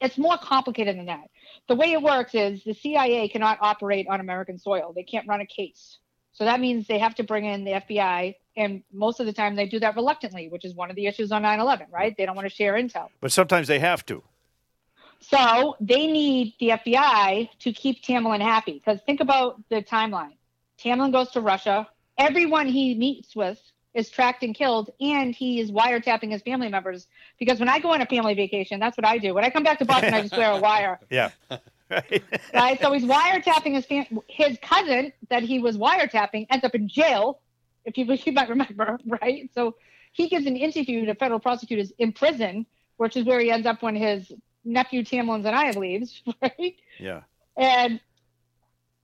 [0.00, 1.30] It's more complicated than that.
[1.68, 4.92] The way it works is the CIA cannot operate on American soil.
[4.94, 5.98] They can't run a case.
[6.32, 9.54] So that means they have to bring in the FBI and most of the time
[9.54, 12.14] they do that reluctantly, which is one of the issues on 9/11, right?
[12.16, 13.08] They don't want to share intel.
[13.20, 14.22] But sometimes they have to.
[15.20, 18.74] So they need the FBI to keep Tamlin happy.
[18.74, 20.34] Because think about the timeline.
[20.78, 21.88] Tamlin goes to Russia.
[22.18, 23.60] Everyone he meets with
[23.94, 27.06] is tracked and killed, and he is wiretapping his family members.
[27.38, 29.32] Because when I go on a family vacation, that's what I do.
[29.32, 31.00] When I come back to Boston, I just wear a wire.
[31.10, 31.30] Yeah.
[31.88, 32.24] Right.
[32.52, 32.80] Right?
[32.80, 37.38] So he's wiretapping his fam- his cousin that he was wiretapping ends up in jail.
[37.86, 39.48] If you you might remember, right?
[39.54, 39.76] So
[40.12, 43.82] he gives an interview to federal prosecutors in prison, which is where he ends up
[43.82, 44.32] when his
[44.64, 46.76] nephew Tamlin Tsarnaev leaves, right?
[46.98, 47.22] yeah.
[47.56, 48.00] And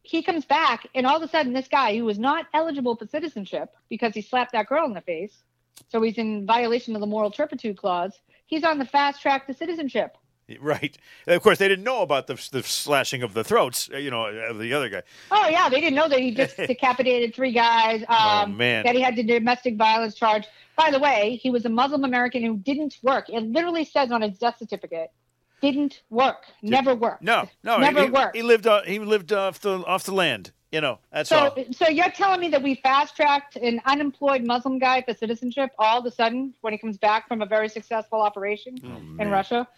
[0.03, 3.07] he comes back, and all of a sudden, this guy who was not eligible for
[3.07, 5.45] citizenship because he slapped that girl in the face,
[5.89, 8.13] so he's in violation of the moral turpitude clause.
[8.47, 10.17] He's on the fast track to citizenship.
[10.61, 10.97] Right.
[11.27, 14.11] And of course, they didn't know about the, the slashing of the throats, uh, you
[14.11, 15.03] know, of the other guy.
[15.31, 18.03] Oh yeah, they didn't know that he just decapitated three guys.
[18.09, 18.85] Um, Oh, man.
[18.85, 20.47] That he had the domestic violence charge.
[20.77, 23.29] By the way, he was a Muslim American who didn't work.
[23.29, 25.11] It literally says on his death certificate,
[25.61, 27.23] didn't work, never worked.
[27.23, 28.37] No, no, never he, he- worked.
[28.37, 28.67] He lived.
[28.67, 30.53] Uh, he lived off the off the land.
[30.73, 31.65] You know, that's So, all.
[31.73, 35.99] so you're telling me that we fast tracked an unemployed Muslim guy for citizenship all
[35.99, 39.69] of a sudden when he comes back from a very successful operation Oh, in Russia?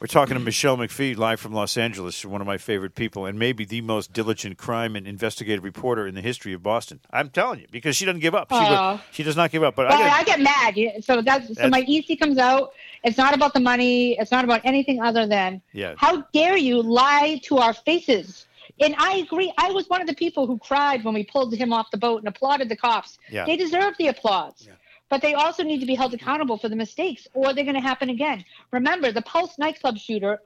[0.00, 3.38] We're talking to Michelle McPhee, live from Los Angeles, one of my favorite people, and
[3.38, 7.00] maybe the most diligent crime and investigative reporter in the history of Boston.
[7.10, 8.50] I'm telling you, because she doesn't give up.
[8.50, 9.74] She, will- she does not give up.
[9.76, 11.04] But Well, I I, gotta- get mad.
[11.04, 12.72] So that's, so my Eastie comes out.
[13.04, 14.18] It's not about the money.
[14.18, 15.92] It's not about anything other than Yeah.
[15.98, 18.46] how dare you lie to our faces.
[18.80, 19.52] And I agree.
[19.58, 22.20] I was one of the people who cried when we pulled him off the boat
[22.22, 23.18] and applauded the cops.
[23.28, 23.44] Yeah.
[23.44, 24.66] They deserve the applause.
[25.10, 27.80] But they also need to be held accountable for the mistakes, or they're going to
[27.80, 28.44] happen again.
[28.70, 30.40] Remember, the Pulse nightclub shooter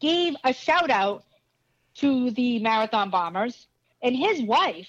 [0.00, 1.24] gave a shout out
[1.96, 3.66] to the marathon bombers,
[4.02, 4.88] and his wife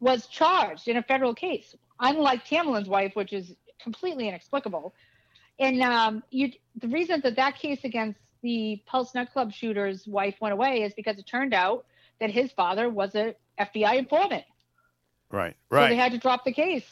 [0.00, 4.94] was charged in a federal case, unlike Tamlin's wife, which is completely inexplicable.
[5.58, 10.52] And um, you, the reason that that case against the Pulse nightclub shooter's wife went
[10.52, 11.84] away is because it turned out
[12.20, 14.44] that his father was an FBI informant.
[15.30, 15.84] right, right.
[15.84, 16.86] So they had to drop the case.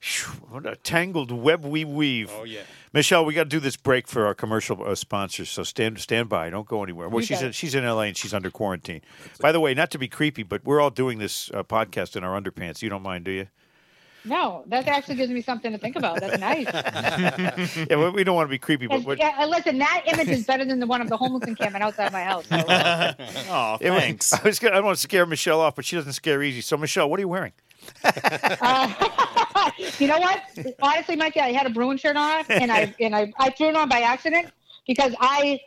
[0.00, 2.30] Phew, what a tangled web we weave.
[2.34, 2.60] Oh yeah.
[2.92, 6.28] Michelle, we got to do this break for our commercial uh, sponsors, so stand stand
[6.28, 6.48] by.
[6.50, 7.08] Don't go anywhere.
[7.08, 8.06] Well, You she's in, she's in L.A.
[8.06, 9.02] and she's under quarantine.
[9.40, 12.24] By the way, not to be creepy, but we're all doing this uh, podcast in
[12.24, 12.80] our underpants.
[12.82, 13.48] You don't mind, do you?
[14.24, 16.20] No, that actually gives me something to think about.
[16.20, 16.66] That's nice.
[17.90, 20.02] Yeah, we- we don't want to be creepy, but And, what, yeah, and listen, that
[20.06, 22.46] image is better than the one of the homeless encampment outside my house.
[22.48, 22.56] So,
[23.50, 24.32] Oh, it was- thanks.
[24.34, 26.60] I was gonna, I don't want to scare Michelle off, but she doesn't scare easy.
[26.62, 27.52] So, Michelle, what are you wearing?
[28.04, 29.39] uh,
[29.98, 30.42] you know what?
[30.82, 33.76] Honestly, Mikey, I had a Bruin shirt on, and I and I, I threw it
[33.76, 34.50] on by accident
[34.86, 35.60] because I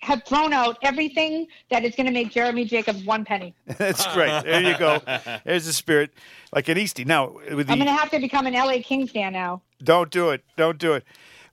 [0.00, 3.54] have thrown out everything that is going to make Jeremy Jacobs one penny.
[3.66, 4.44] That's great.
[4.44, 5.00] There you go.
[5.44, 6.10] There's the spirit,
[6.54, 7.04] like an Eastie.
[7.04, 9.60] Now, with the I'm going to have to become an LA Kings fan now.
[9.82, 11.04] don't do it, don't do it.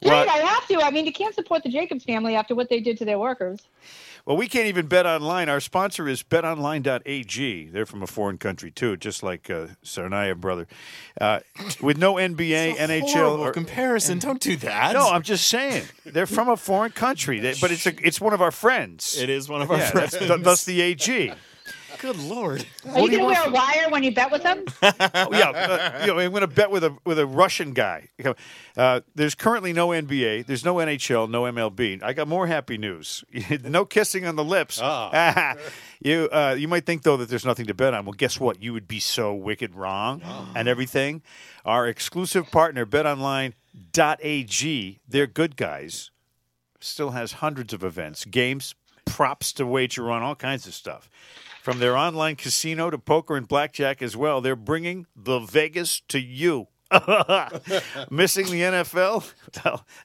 [0.04, 0.82] Right, Well, I have to.
[0.82, 3.68] I mean, you can't support the Jacobs family after what they did to their workers.
[4.28, 5.48] Well, we can't even bet online.
[5.48, 7.70] Our sponsor is BetOnline.ag.
[7.70, 10.68] They're from a foreign country too, just like uh, Tsarnaev brother.
[11.20, 11.40] Uh,
[11.82, 14.20] with no NBA, NHL, or comparison.
[14.20, 14.92] Don't do that.
[14.94, 18.34] no, I'm just saying they're from a foreign country, They- but it's a, it's one
[18.34, 19.18] of our friends.
[19.18, 20.18] It is one of our Yeah, friends.
[20.18, 21.34] th- thus the AG.
[22.00, 22.66] Good lord.
[22.94, 24.66] Are you going to wear a wire when you bet with them?
[25.20, 28.10] Oh, yeah, uh, you know, I'm going to bet with a with a Russian guy.
[28.76, 30.46] Uh, there's currently no NBA.
[30.46, 31.30] There's no NHL.
[31.30, 32.02] No MLB.
[32.04, 33.24] I got more happy news.
[33.64, 34.80] no kissing on the lips.
[36.00, 38.06] you uh, you might think though that there's nothing to bet on.
[38.06, 38.62] Well, guess what?
[38.62, 40.22] You would be so wicked wrong
[40.56, 41.22] and everything.
[41.66, 46.12] Our exclusive partner, BetOnline.ag, they're good guys.
[46.80, 48.76] Still has hundreds of events, games,
[49.08, 51.10] props to wager on, all kinds of stuff.
[51.64, 56.20] From their online casino to poker and blackjack as well, they're bringing the Vegas to
[56.20, 56.68] you.
[58.10, 59.34] Missing the NFL?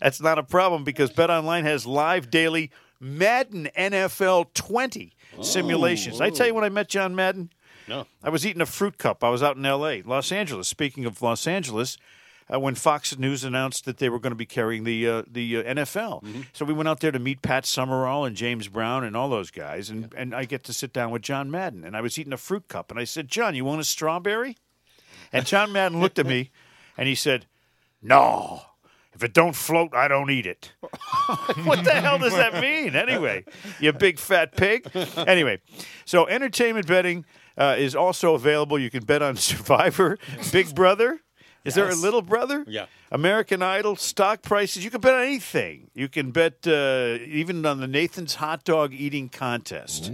[0.01, 5.12] That's not a problem because BetOnline has live daily Madden NFL 20
[5.43, 6.21] simulations.
[6.21, 7.51] I tell you when I met John Madden,
[7.88, 8.07] No.
[8.23, 9.23] I was eating a fruit cup.
[9.23, 10.69] I was out in L.A., Los Angeles.
[10.69, 11.97] Speaking of Los Angeles,
[12.53, 15.59] uh, when Fox News announced that they were going to be carrying the uh, the
[15.59, 19.17] uh, NFL, so we went out there to meet Pat Summerall and James Brown and
[19.17, 22.01] all those guys, and and I get to sit down with John Madden, and I
[22.01, 24.57] was eating a fruit cup, and I said, John, you want a strawberry?
[25.33, 26.51] And John Madden looked at me,
[26.97, 27.47] and he said,
[28.03, 28.62] No.
[29.15, 30.73] If it don't float, I don't eat it.
[31.65, 33.45] what the hell does that mean, anyway?
[33.79, 34.91] You big fat pig.
[35.17, 35.61] Anyway,
[36.07, 38.79] so entertainment betting uh, is also available.
[38.79, 40.19] You can bet on Survivor,
[40.51, 41.21] Big Brother.
[41.64, 42.64] Is there a little brother?
[42.66, 42.87] Yeah.
[43.11, 44.85] American Idol, stock prices.
[44.85, 45.90] You can bet on anything.
[45.94, 50.11] You can bet uh, even on the Nathan's hot dog eating contest.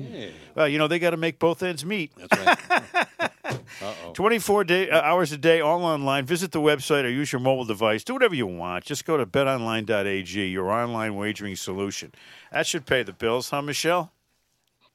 [0.54, 2.12] Well, you know, they got to make both ends meet.
[2.16, 3.30] That's right.
[3.80, 4.12] Uh-oh.
[4.12, 6.26] 24 day, uh, hours a day, all online.
[6.26, 8.04] Visit the website or use your mobile device.
[8.04, 8.84] Do whatever you want.
[8.84, 12.12] Just go to betonline.ag, your online wagering solution.
[12.52, 14.12] That should pay the bills, huh, Michelle?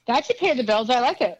[0.08, 0.90] That should pay the bills.
[0.90, 1.40] I like it.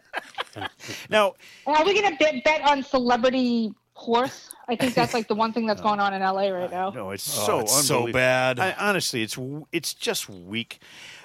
[1.10, 1.34] Now,
[1.66, 4.53] Are we going to bet, bet on celebrity horse?
[4.68, 6.90] I think that's like the one thing that's going on in LA right now.
[6.90, 8.58] no, it's Oh, so it's so bad.
[8.58, 9.38] I, honestly, it's
[9.72, 10.78] it's just weak.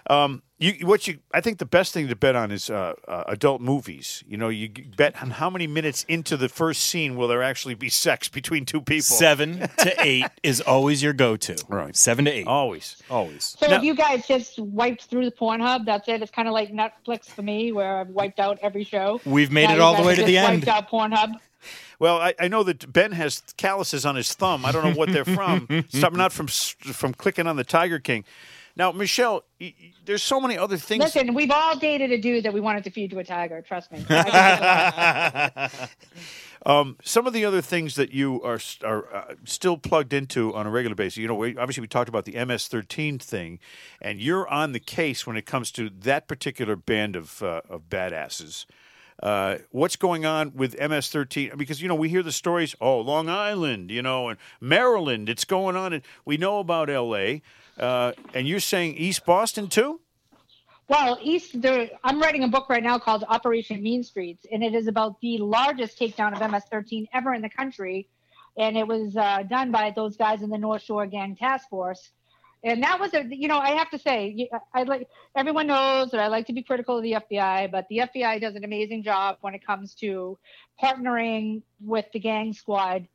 [0.10, 3.25] Um, you what you I think the best thing to bet on is uh, uh,
[3.28, 4.23] adult movies.
[4.28, 7.75] You know, you bet on how many minutes into the first scene will there actually
[7.75, 9.04] be sex between two people.
[9.04, 11.63] Seven to eight is always your go-to.
[11.69, 11.95] Right.
[11.95, 12.47] Seven to eight.
[12.47, 12.97] Always.
[13.10, 13.56] Always.
[13.60, 16.21] So Now- if you guys just wiped through the Pornhub, that's it.
[16.23, 19.21] It's kind of like Netflix for me, where I've wiped out every show.
[19.25, 20.65] We've made Now it all the way to the end.
[20.65, 21.34] Wiped out Pornhub.
[21.99, 24.65] Well, I, I know that Ben has calluses on his thumb.
[24.65, 25.67] I don't know what they're from.
[25.89, 28.23] Some not from from clicking on the Tiger King.
[28.75, 31.03] Now, Michelle, y- y- there's so many other things.
[31.03, 33.62] Listen, we've all dated a dude that we wanted to feed to a tiger.
[33.62, 34.05] Trust me.
[36.65, 40.67] Um, some of the other things that you are are uh, still plugged into on
[40.67, 41.15] a regular basis.
[41.17, 43.59] You know, we, obviously we talked about the MS-13 thing,
[44.01, 47.89] and you're on the case when it comes to that particular band of uh, of
[47.89, 48.65] badasses.
[49.21, 51.58] Uh, what's going on with MS-13?
[51.58, 52.75] Because you know we hear the stories.
[52.79, 55.29] Oh, Long Island, you know, and Maryland.
[55.29, 57.41] It's going on, and we know about L.A.
[57.77, 60.01] Uh, and you're saying East Boston too?
[60.88, 64.73] Well, East, there, I'm writing a book right now called Operation Mean Streets, and it
[64.73, 68.08] is about the largest takedown of MS-13 ever in the country,
[68.58, 72.10] and it was uh, done by those guys in the North Shore Gang Task Force.
[72.63, 76.19] And that was a, you know, I have to say, I like everyone knows that
[76.19, 79.38] I like to be critical of the FBI, but the FBI does an amazing job
[79.41, 80.38] when it comes to
[80.82, 83.08] partnering with the gang squad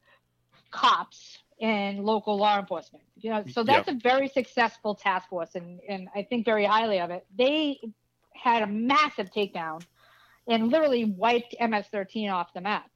[0.71, 3.05] cops and local law enforcement.
[3.19, 7.01] You know, so that's a very successful task force, and and I think very highly
[7.01, 7.25] of it.
[7.37, 7.81] They
[8.35, 9.83] had a massive takedown
[10.47, 12.91] and literally wiped MS-13 off the map.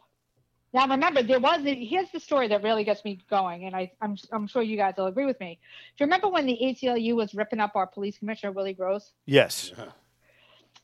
[0.79, 4.17] Now remember, there was here's the story that really gets me going, and I, I'm
[4.31, 5.59] I'm sure you guys will agree with me.
[5.97, 9.13] Do you remember when the ACLU was ripping up our police commissioner Willie Gross?
[9.27, 9.73] Yes.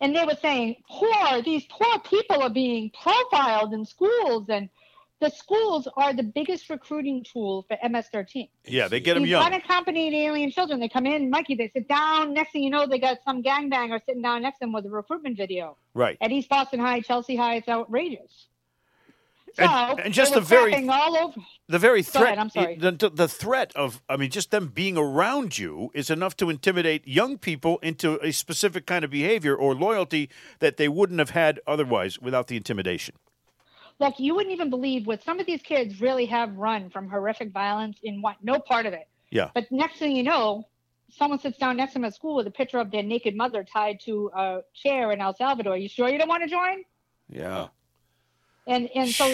[0.00, 4.68] and they were saying poor these poor people are being profiled in schools and
[5.20, 9.44] the schools are the biggest recruiting tool for ms-13 Yeah, they get them these young.
[9.44, 12.98] unaccompanied alien children they come in mikey they sit down next thing you know they
[12.98, 16.18] got some gangbanger sitting down next to them with a recruitment video Right.
[16.20, 18.48] at east boston high chelsea high it's outrageous
[19.56, 21.40] So And- and just the very- all over.
[21.68, 22.76] The very threat, ahead, I'm sorry.
[22.76, 26.50] The, the, the threat of, I mean, just them being around you is enough to
[26.50, 31.30] intimidate young people into a specific kind of behavior or loyalty that they wouldn't have
[31.30, 33.14] had otherwise without the intimidation.
[34.00, 37.52] Look, you wouldn't even believe what some of these kids really have run from horrific
[37.52, 39.06] violence in what no part of it.
[39.30, 39.50] Yeah.
[39.54, 40.66] But next thing you know,
[41.10, 43.62] someone sits down next to them at school with a picture of their naked mother
[43.64, 45.76] tied to a chair in El Salvador.
[45.76, 46.82] You sure you don't want to join?
[47.30, 47.68] Yeah.
[48.66, 49.26] And and so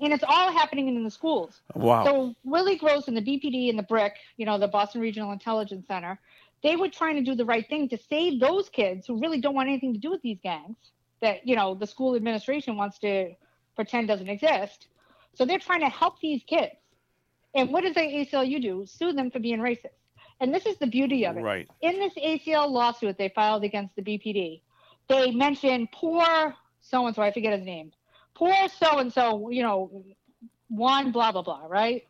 [0.00, 1.60] and it's all happening in the schools.
[1.74, 2.04] Wow.
[2.04, 5.86] So Willie Gross and the BPD and the BRIC, you know, the Boston Regional Intelligence
[5.86, 6.18] Center,
[6.62, 9.54] they were trying to do the right thing to save those kids who really don't
[9.54, 10.76] want anything to do with these gangs
[11.20, 13.34] that, you know, the school administration wants to
[13.76, 14.88] pretend doesn't exist.
[15.34, 16.72] So they're trying to help these kids.
[17.54, 18.84] And what does the ACLU do?
[18.86, 19.86] Sue them for being racist.
[20.40, 21.40] And this is the beauty of it.
[21.40, 21.68] Right.
[21.80, 24.62] In this ACL lawsuit they filed against the BPD,
[25.08, 27.92] they mention poor so and so, I forget his name.
[28.38, 30.04] Poor so and so, you know,
[30.70, 32.06] Juan blah blah blah, right?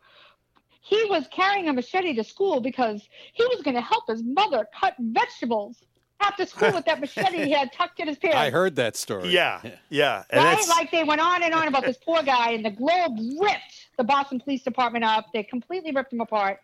[0.81, 4.67] He was carrying a machete to school because he was going to help his mother
[4.79, 5.83] cut vegetables
[6.21, 8.37] after school with that machete he had tucked in his pants.
[8.37, 9.29] I heard that story.
[9.29, 9.61] Yeah.
[9.89, 10.25] Yeah.
[10.31, 10.57] And Right?
[10.57, 13.89] that's, Like they went on and on about this poor guy, and the Globe ripped
[13.97, 15.27] the Boston Police Department up.
[15.33, 16.59] They completely ripped him apart.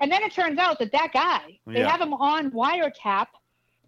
[0.00, 1.90] And then it turns out that that guy, they Yeah.
[1.90, 3.26] have him on wiretap,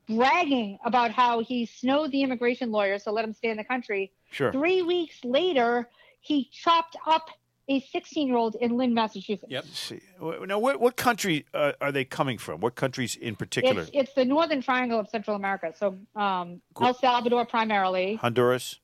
[0.09, 4.13] bragging about how he snowed the immigration lawyers to let him stay in the country.
[4.35, 4.53] Sure.
[4.53, 5.88] Three weeks later,
[6.20, 7.31] he chopped up
[7.68, 9.51] a 16 year old in Lynn, Massachusetts.
[9.51, 9.64] Yep.
[9.66, 10.01] See,
[10.47, 12.61] now, what, what country uh, are they coming from?
[12.61, 13.83] What countries in particular?
[13.83, 15.73] It's, it's the northern triangle of Central America.
[15.79, 18.81] So um, El Salvador primarily, Honduras?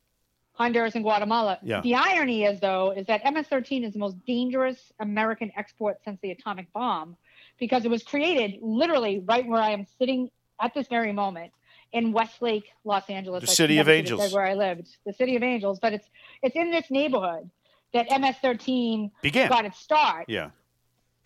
[0.52, 1.58] Honduras and Guatemala.
[1.62, 1.80] Yeah.
[1.80, 6.30] The irony is, though, is that MS-13 is the most dangerous American export since the
[6.32, 7.16] atomic bomb,
[7.58, 11.52] because it was created literally right where I am sitting at this very moment
[11.92, 13.44] in Westlake, Los Angeles.
[13.44, 14.32] The I city of never should have angels.
[14.34, 16.08] Where I lived, the city of angels, but it's
[16.42, 17.50] it's in this neighborhood
[17.92, 19.48] that MS-13 Began.
[19.48, 20.26] got its start.
[20.28, 20.50] Yeah.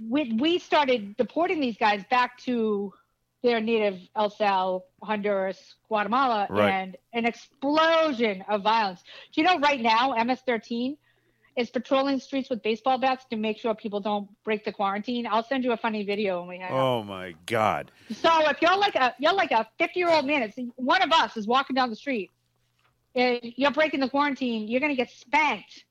[0.09, 2.93] we, we started deporting these guys back to
[3.43, 6.71] their native El Sal, Honduras, Guatemala, Right.
[6.71, 9.03] and an explosion of violence.
[9.35, 10.97] Do you know right now MS-13
[11.57, 15.27] is patrolling streets with baseball bats to make sure people don't break the quarantine?
[15.27, 16.79] I'll send you a funny video when we hang up.
[16.79, 17.91] Oh, my God.
[18.11, 21.13] So if you're like a you're like a 50 year old man, it's one of
[21.13, 22.31] us is walking down the street,
[23.15, 25.85] and you're breaking the quarantine, you're gonna get spanked,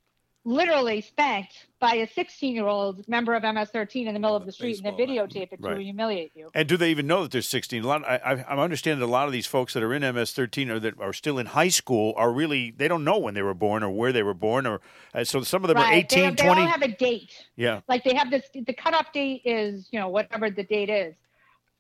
[0.45, 4.51] literally spanked by a 16 year old member of MS-13 in the middle of the
[4.51, 5.75] street, and they videotape it Right.
[5.75, 6.49] to humiliate you.
[6.53, 7.83] And do they even know that they're 16?
[7.83, 8.03] A lot.
[8.05, 10.99] I, I, understand that a lot of these folks that are in MS-13 or that
[10.99, 13.89] are still in high school are really they don't know when they were born or
[13.89, 14.81] where they were born, or
[15.13, 16.05] uh, so some of them are right?
[16.11, 16.61] 18, they, they 20.
[16.61, 17.45] all have a date.
[17.55, 17.81] yeah.
[17.87, 18.43] Like they have this.
[18.53, 21.15] The cutoff date is you know whatever the date is.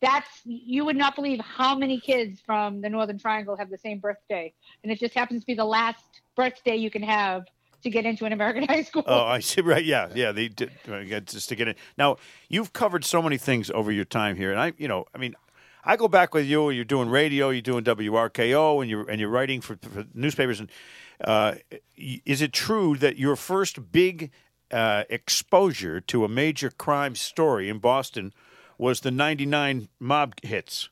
[0.01, 3.99] That's you would not believe how many kids from the Northern Triangle have the same
[3.99, 6.03] birthday, and it just happens to be the last
[6.35, 7.45] birthday you can have
[7.83, 9.03] to get into an American high school.
[9.05, 9.61] Oh, I see.
[9.61, 9.85] Right.
[9.85, 10.09] Yeah.
[10.13, 10.31] Yeah.
[10.31, 11.75] They did uh, just to get in.
[11.97, 12.17] Now,
[12.49, 15.35] you've covered so many things over your time here, and I, you know, I mean,
[15.85, 16.69] I go back with you.
[16.69, 17.49] You're doing radio.
[17.49, 20.59] You're doing WRKO, and you're and you're writing for, for newspapers.
[20.59, 20.71] And
[21.23, 21.55] uh,
[21.97, 24.31] is it true that your first big
[24.71, 28.33] uh, exposure to a major crime story in Boston
[28.77, 30.89] was the '99 mob hits?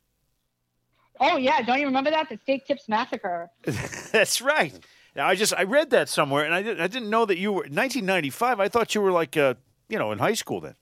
[1.21, 3.49] Oh yeah, don't you remember that the Steak Tips Massacre?
[4.11, 4.73] That's right.
[5.15, 7.51] Now, I just I read that somewhere, and I didn't I didn't know that you
[7.51, 8.59] were 1995.
[8.59, 9.55] I thought you were like uh,
[9.89, 10.75] you know in high school then.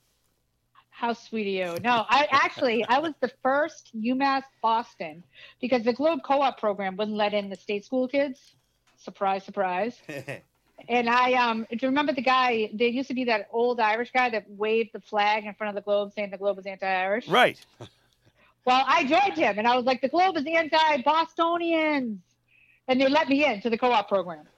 [0.90, 1.82] How sweet of you.
[1.82, 5.24] No, I actually I was the first UMass Boston
[5.62, 8.56] because the Globe Co-op program wouldn't let in the state school kids.
[8.98, 9.98] Surprise, surprise.
[10.90, 12.70] and I um do you remember the guy?
[12.74, 15.76] There used to be that old Irish guy that waved the flag in front of
[15.76, 17.28] the Globe saying the Globe was anti-Irish.
[17.28, 17.60] Right.
[18.66, 22.20] Well, I joined him and I was like, the Globe is anti-Bostonians.
[22.90, 24.46] And they let me in to the co-op program.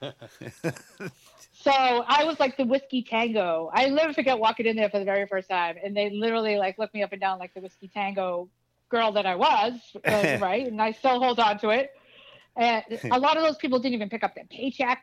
[1.52, 3.70] so I was like the whiskey tango.
[3.72, 5.76] I never forget walking in there for the very first time.
[5.84, 8.48] And they literally like looked me up and down like the whiskey tango
[8.88, 9.74] girl that I was,
[10.40, 10.66] right?
[10.66, 11.90] And I still hold on to it.
[12.56, 14.96] And a lot of those people didn't even pick up their paychecks.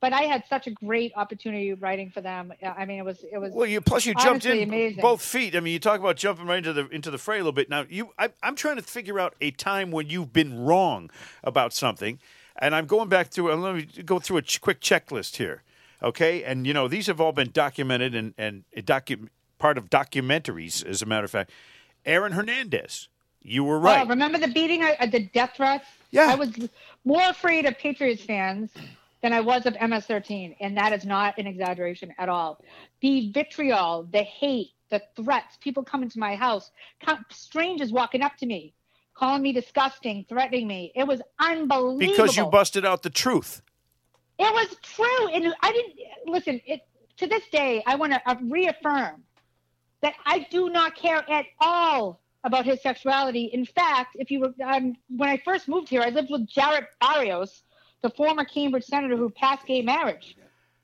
[0.00, 2.52] But I had such a great opportunity writing for them.
[2.64, 5.02] I mean, it was it was Well, you plus you jumped in amazing.
[5.02, 5.56] both feet.
[5.56, 7.68] I mean, you talk about jumping right into the into the fray a little bit.
[7.68, 11.10] Now, you, I, I'm trying to figure out a time when you've been wrong
[11.42, 12.20] about something,
[12.56, 13.54] and I'm going back through.
[13.54, 15.62] Let me go through a ch- quick checklist here,
[16.02, 16.44] okay?
[16.44, 19.28] And you know, these have all been documented and and a docu-
[19.58, 21.50] part of documentaries, as a matter of fact.
[22.04, 23.08] Aaron Hernandez,
[23.42, 24.04] you were right.
[24.04, 25.86] Oh, remember the beating, uh, the death threats?
[26.10, 26.26] Yeah.
[26.30, 26.50] I was
[27.04, 28.70] more afraid of Patriots fans
[29.22, 32.60] than I was of MS-13, and that is not an exaggeration at all.
[33.00, 36.70] The vitriol, the hate, the threats, people coming to my house,
[37.30, 38.74] strangers walking up to me,
[39.14, 40.92] calling me disgusting, threatening me.
[40.94, 41.98] It was unbelievable.
[41.98, 43.62] because you busted out the truth.
[44.38, 45.94] It was true, and I didn't
[46.26, 46.60] listen.
[46.66, 46.80] It
[47.18, 49.22] to this day, I want to uh, reaffirm
[50.00, 53.44] that I do not care at all about his sexuality.
[53.52, 56.86] In fact, if you were um, when I first moved here, I lived with Jarrett
[57.00, 57.62] Barrios,
[58.02, 60.36] the former Cambridge senator who passed gay marriage.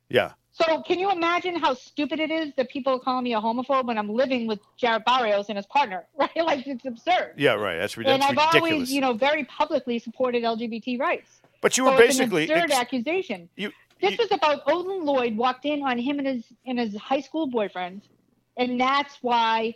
[0.08, 0.32] Yeah.
[0.60, 3.96] So can you imagine how stupid it is that people call me a homophobe when
[3.96, 6.36] I'm living with Jarrett Barrios and his partner, right?
[6.36, 7.34] Like it's absurd.
[7.36, 7.76] Yeah, right.
[7.78, 8.72] That's, rid- and I've ridiculous.
[8.72, 11.40] always, you know, very publicly supported LGBT rights.
[11.60, 13.48] but you were so it's basically an absurd ex- accusation.
[13.56, 16.96] you, This you- was about Odin Lloyd walked in on him and his and his
[16.96, 18.02] high school boyfriend,
[18.56, 19.74] and that's why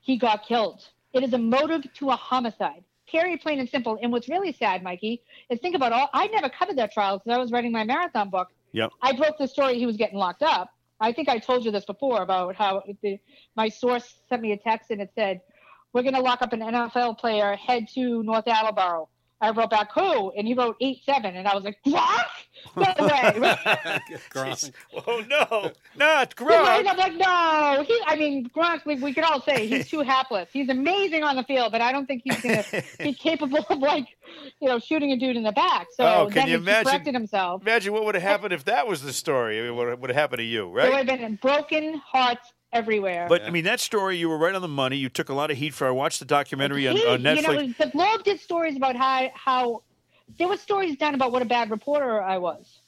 [0.00, 0.84] he got killed.
[1.12, 2.82] It is a motive to a homicide.
[3.08, 3.96] Period, plain and simple.
[4.02, 6.10] And what's really sad, Mikey, is think about all.
[6.12, 8.48] I never covered that trial because I was writing my marathon book.
[8.76, 8.90] Yep.
[9.00, 10.70] I broke the story he was getting locked up.
[11.00, 13.18] I think I told you this before about how the,
[13.56, 15.40] my source sent me a text and it said,
[15.94, 17.56] "We're going to lock up an NFL player.
[17.56, 19.08] Head to North Attleboro."
[19.40, 22.26] I wrote back, "Who?" And he wrote eight seven, and I was like, "What?
[22.74, 23.50] No way!"
[24.30, 24.72] Gronk.
[25.06, 26.84] oh no, not Right?
[26.84, 26.88] Gronk.
[26.90, 27.84] I'm like, no.
[27.86, 28.84] He, I mean, Gronk.
[28.86, 30.48] We, we could all say he's too hapless.
[30.52, 33.78] He's amazing on the field, but I don't think he's going to be capable of
[33.78, 34.06] like,
[34.60, 35.88] you know, shooting a dude in the back.
[35.92, 37.62] So Oh, can then you he imagine- corrected himself.
[37.62, 39.58] Imagine what would have happened if that was the story.
[39.60, 40.90] I mean, what would have happened to you, There right?
[41.06, 43.26] would have been broken hearts everywhere.
[43.28, 44.96] But I mean, that story you were right on the money.
[44.96, 45.86] You took a lot of heat for.
[45.86, 47.36] I watched the documentary on, He- on Netflix.
[47.36, 49.82] You know, the Globe did stories about how how
[50.38, 52.80] there were stories done about what a bad reporter I was,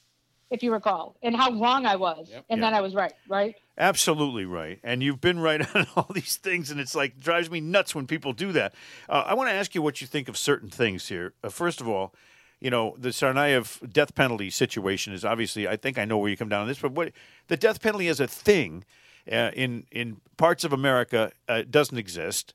[0.51, 2.45] if you recall, and how wrong I was, Yep.
[2.49, 2.65] and Yeah.
[2.67, 3.55] then I was right, right?
[3.77, 4.77] Absolutely right.
[4.83, 8.07] And you've been right on all these things, and it's like drives me nuts when
[8.07, 8.73] people do that.
[9.07, 11.33] Uh, I want to ask you what you think of certain things here.
[11.43, 12.13] Uh, first of all,
[12.59, 16.35] you know, the Tsarnaev death penalty situation is obviously, I think I know where you
[16.35, 17.13] come down on this, but what
[17.47, 18.83] the death penalty as a thing
[19.31, 22.53] uh, in, in parts of America uh, doesn't exist.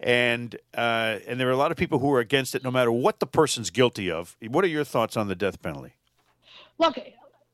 [0.00, 2.90] And uh, and there are a lot of people who are against it, no matter
[2.90, 4.36] what the person's guilty of.
[4.48, 5.92] What are your thoughts on the death penalty?
[6.78, 6.98] Look,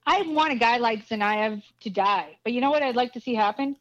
[0.06, 3.20] I want a guy like Tsarnaev to die, but you know what I'd like to
[3.20, 3.76] see happen?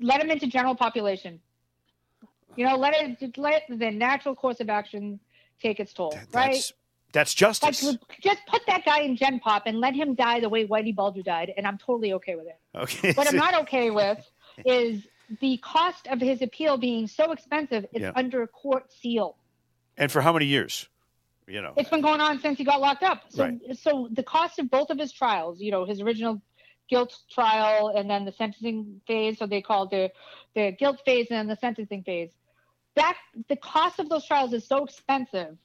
[0.00, 1.40] Let him into general population.
[2.56, 5.20] You know, let it let the natural course of action
[5.62, 6.72] take its toll, right?
[7.12, 7.98] That's that's Like, justice.
[8.22, 11.22] just put that guy in Gen Pop and let him die the way Whitey Bulger
[11.22, 12.58] died, and I'm totally okay with it.
[12.74, 13.12] Okay.
[13.14, 14.18] What I'm not okay with
[14.64, 15.06] is
[15.40, 17.84] the cost of his appeal being so expensive.
[17.92, 18.12] It's Yeah.
[18.14, 19.36] under a court seal.
[19.96, 20.88] and for how many years?
[21.46, 21.72] You know.
[21.76, 23.22] It's been going on since he got locked up.
[23.28, 23.58] So, Right.
[23.76, 26.40] so the cost of both of his trials, you know, his original
[26.88, 30.10] guilt trial and then the sentencing phase, so they call the
[30.54, 32.30] the guilt phase and then the sentencing phase.
[32.94, 33.16] That
[33.48, 35.56] the cost of those trials is so expensive,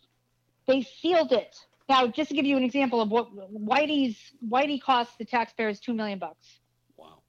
[0.67, 1.55] they sealed it.
[1.87, 5.93] Now, just to give you an example of what Whitey's Whitey cost the taxpayers two
[5.93, 6.59] million bucks.
[6.97, 7.21] Wow.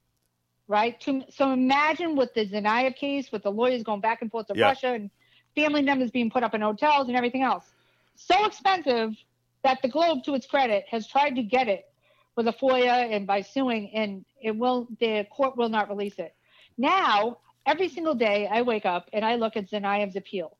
[0.67, 1.01] right?
[1.29, 4.65] So imagine with the Tsarnaev case, with the lawyers going back and forth to Yeah.
[4.65, 5.11] Russia and
[5.55, 7.65] family members being put up in hotels and everything else.
[8.15, 9.15] So expensive
[9.63, 11.85] that the Globe, to its credit, has tried to get it
[12.35, 14.87] with a FOIA and by suing, and it will.
[14.99, 16.33] The court will not release it.
[16.77, 20.56] Now, every single day, I wake up and I look at Tsarnaev's appeal.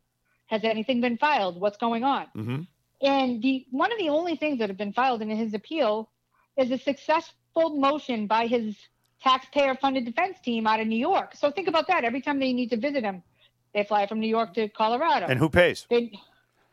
[0.48, 1.60] Has anything been filed?
[1.60, 2.26] What's going on?
[2.34, 2.62] hmm
[3.02, 6.10] And the one of the only things that have been filed in his appeal
[6.58, 8.76] is a successful motion by his
[9.24, 11.36] taxpayer-funded defense team out of New York.
[11.36, 12.04] So think about that.
[12.04, 13.24] Every time they need to visit him,
[13.74, 15.26] they fly from New York to Colorado.
[15.28, 15.86] And who pays?
[15.90, 16.12] They-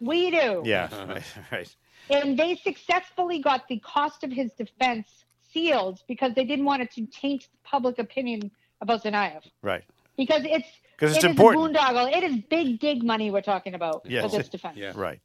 [0.00, 0.62] we do.
[0.64, 1.76] Yeah, right, right.
[2.10, 5.06] And they successfully got the cost of his defense
[5.52, 8.50] sealed because they didn't want it to taint public opinion
[8.80, 9.42] about Tsarnaev.
[9.62, 9.84] right.
[10.16, 10.68] Because it's
[10.99, 11.76] 'Cause it's it is important.
[11.76, 12.16] a boondoggle.
[12.16, 14.24] It is big dig money we're talking about Yes.
[14.30, 14.76] for this defense.
[14.76, 14.92] Yeah.
[14.95, 15.20] Right.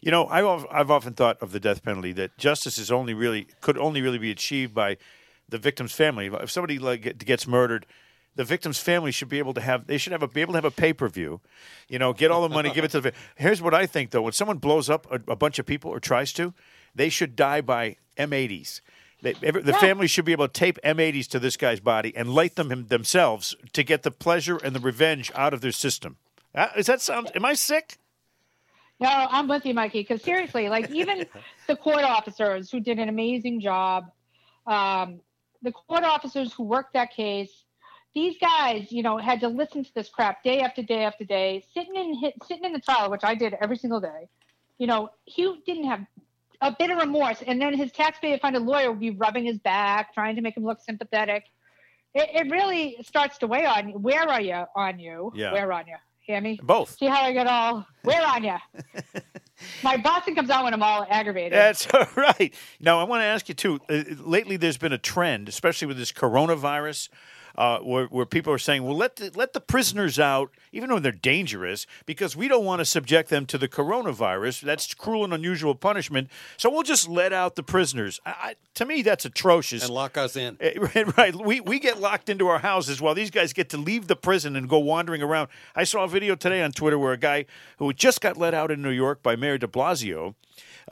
[0.00, 3.46] You know, I've I've often thought of the death penalty that justice is only really
[3.60, 4.96] could only really be achieved by
[5.48, 6.26] the victim's family.
[6.26, 7.86] If somebody like gets murdered,
[8.36, 10.58] the victim's family should be able to have they should have a, be able to
[10.58, 11.40] have a pay per view.
[11.88, 13.12] You know, get all the money, give it to the.
[13.36, 15.98] Here's what I think though: when someone blows up a, a bunch of people or
[15.98, 16.54] tries to,
[16.94, 18.80] they should die by M80s.
[19.20, 19.78] They, every, the Yeah.
[19.78, 22.86] family should be able to tape M80s to this guy's body and light them him,
[22.86, 26.16] themselves to get the pleasure and the revenge out of their system.
[26.54, 27.30] Uh, Does that sound?
[27.34, 27.98] Am I sick?
[29.00, 30.00] No, I'm with you, Mikey.
[30.00, 31.26] Because seriously, like even
[31.66, 34.10] the court officers who did an amazing job,
[34.66, 35.20] um,
[35.62, 37.64] the court officers who worked that case,
[38.14, 41.64] these guys, you know, had to listen to this crap day after day after day,
[41.74, 44.28] sitting in hit, sitting in the trial, which I did every single day.
[44.78, 46.06] You know, he didn't have
[46.60, 50.36] a bit of remorse, and then his taxpayer-funded lawyer will be rubbing his back, trying
[50.36, 51.44] to make him look sympathetic.
[52.14, 53.98] It, it really starts to weigh on you.
[53.98, 55.32] Where are you on you?
[55.34, 55.52] Yeah.
[55.52, 55.96] Where on you?
[56.20, 56.58] Hear me?
[56.62, 56.98] Both.
[56.98, 58.56] See how I get all where on you?
[59.82, 61.52] My Boston comes out when I'm all aggravated.
[61.52, 62.54] That's all right.
[62.80, 63.80] Now, I want to ask you too.
[63.88, 67.08] Uh, lately, there's been a trend, especially with this coronavirus,
[67.58, 71.00] uh, where, where people are saying, "Well, let the, let the prisoners out, even though
[71.00, 74.60] they're dangerous, because we don't want to subject them to the coronavirus.
[74.60, 76.28] That's cruel and unusual punishment.
[76.56, 79.82] So we'll just let out the prisoners." I, I, to me, that's atrocious.
[79.82, 80.56] and lock us in.
[80.60, 81.34] Eh, Right, right.
[81.34, 84.54] We we get locked into our houses while these guys get to leave the prison
[84.54, 85.48] and go wandering around.
[85.74, 87.46] I saw a video today on Twitter where a guy
[87.78, 90.36] who just got let out in New York by Mayor De Blasio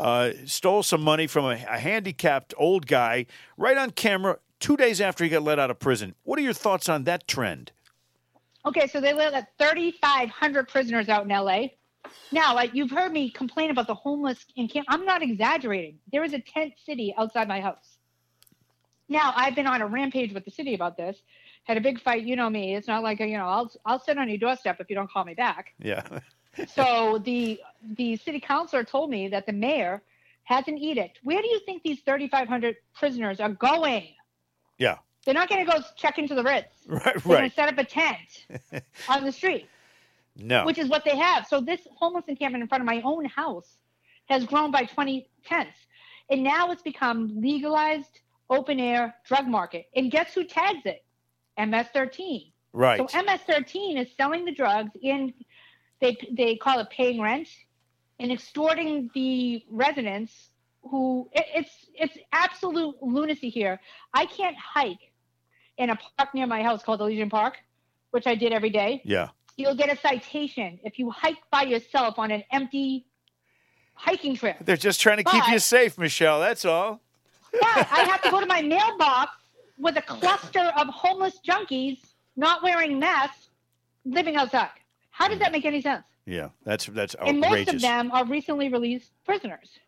[0.01, 5.01] uh, stole some money from a, a handicapped old guy right on camera two days
[5.01, 6.15] after he got let out of prison.
[6.23, 7.73] What are your thoughts on that trend?
[8.65, 11.69] Okay, so they let 3,500 prisoners out in LA.
[12.33, 14.87] Now, like you've heard me complain about the homeless in camp.
[14.89, 15.99] I'm not exaggerating.
[16.13, 17.99] There is a tent city outside my house.
[19.09, 21.17] Now, I've been on a rampage with the city about this.
[21.65, 22.25] Had a big fight.
[22.25, 22.75] You know me.
[22.75, 25.25] It's not like you know I'll I'll sit on your doorstep if you don't call
[25.25, 25.75] me back.
[25.81, 26.03] Yeah,
[26.69, 27.61] So the
[27.97, 30.03] the city councilor told me that the mayor
[30.45, 31.19] has an edict.
[31.23, 34.09] Where do you think these 3,500 prisoners are going?
[34.79, 36.75] Yeah, They're not going to go check into the Ritz.
[36.87, 37.49] right, They're going right.
[37.51, 38.47] to set up a tent
[39.09, 39.67] on the street
[40.37, 41.47] No, which is what they have.
[41.47, 43.77] So this homeless encampment in front of my own house
[44.29, 45.77] has grown by 20 tents.
[46.31, 48.21] And now it's become legalized
[48.51, 49.87] open air drug market.
[49.95, 51.05] And guess who tags it?
[51.59, 52.53] MS-13.
[52.73, 52.99] right.
[52.99, 55.33] So MS-13 is selling the drugs in
[56.01, 57.49] they they call it paying rent
[58.19, 60.51] and extorting the residents
[60.89, 63.81] who it, it's it's absolute lunacy here.
[64.13, 65.13] I can't hike
[65.79, 67.59] in a park near my house called Elysian Park,
[68.11, 72.19] which I did every day yeah, you'll get a citation if you hike by yourself
[72.19, 73.07] on an empty
[73.95, 74.57] hiking trip.
[74.61, 76.41] they're just trying to keep you safe, Michelle.
[76.41, 77.01] That's all.
[77.53, 79.33] But I have to go to my mailbox
[79.79, 81.99] with a cluster of homeless junkies
[82.37, 83.49] not wearing masks
[84.05, 84.69] living outside.
[85.11, 86.05] How does that make any sense?
[86.27, 87.31] Yeah, that's that's outrageous.
[87.31, 89.79] And most of them are recently released prisoners.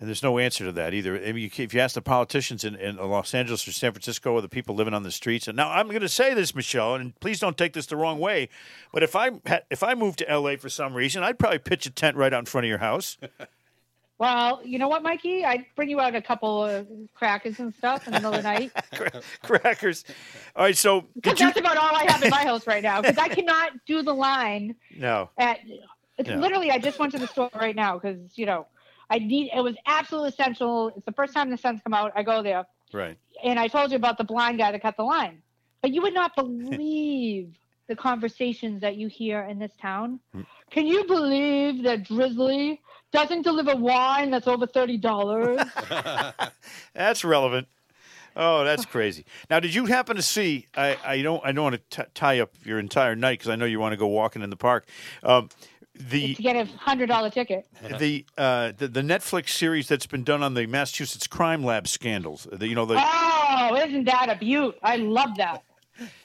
[0.00, 0.02] Wow.
[0.02, 1.16] And there's no answer to that either.
[1.16, 4.32] I mean, you, if you ask the politicians in, in Los Angeles or San Francisco
[4.32, 6.94] or the people living on the streets, and now I'm going to say this, Michelle,
[6.94, 8.48] and please don't take this the wrong way,
[8.92, 11.84] but if I had, if I moved to LA for some reason, I'd probably pitch
[11.86, 13.18] a tent right out in front of your house.
[14.18, 15.46] Well, you know what, Mikey?
[15.46, 18.52] I'd bring you out a couple of crackers and stuff in the middle of the
[18.52, 18.70] night.
[19.42, 20.04] Crackers.
[20.54, 21.46] All right, so Because you?
[21.46, 23.00] that's about all I have in my house right now.
[23.00, 25.30] Because I cannot do the line No.
[25.38, 25.60] at
[26.18, 26.36] it's Yeah.
[26.36, 28.66] literally I just went to the store right now because you know
[29.10, 30.88] I need it was absolutely essential.
[30.96, 32.12] It's the first time the sun's come out.
[32.14, 33.18] I go there, Right.
[33.44, 35.42] and I told you about the blind guy that cut the line,
[35.82, 37.54] but you would not believe
[37.88, 40.20] the conversations that you hear in this town.
[40.32, 40.42] Hmm.
[40.70, 42.78] Can you believe that Drizly
[43.12, 45.60] doesn't deliver wine that's over thirty dollars?
[46.94, 47.66] That's relevant.
[48.36, 49.24] Oh, that's crazy.
[49.50, 50.66] Now, did you happen to see?
[50.76, 51.44] I, I don't.
[51.44, 53.92] I don't want to t- tie up your entire night because I know you want
[53.92, 54.86] to go walking in the park.
[55.24, 55.48] Um,
[56.08, 57.66] the to get a hundred dollar ticket.
[57.98, 62.46] the, uh, the the Netflix series that's been done on the Massachusetts crime lab scandals.
[62.50, 64.76] The, you know, the, Oh, isn't that a beaut?
[64.82, 65.62] I love that.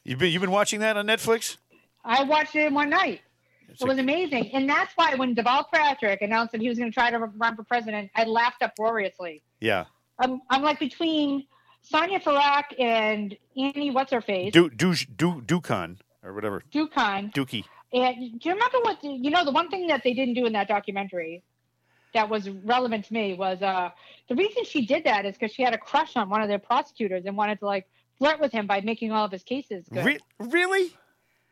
[0.03, 1.57] you've been you've been watching that on Netflix.
[2.03, 3.21] I watched it in one night.
[3.69, 4.51] It's It a- was amazing.
[4.53, 7.55] And that's why when Deval Patrick announced that he was going to try to run
[7.55, 9.41] for president, I laughed uproariously.
[9.59, 9.85] yeah,
[10.19, 11.45] I'm, I'm like between
[11.91, 17.33] Sonja Farak and Annie What's Her Face, du, du, du, Dukan or whatever, Dookhan.
[17.33, 17.65] Dookie.
[17.93, 20.45] And do you remember what, the, you know, the one thing that they didn't do
[20.45, 21.43] in that documentary
[22.13, 23.89] that was relevant to me was uh,
[24.27, 26.59] the reason she did that is because she had a crush on one of their
[26.59, 30.05] prosecutors and wanted to like flirt with him by making all of his cases good.
[30.05, 30.93] Re- really?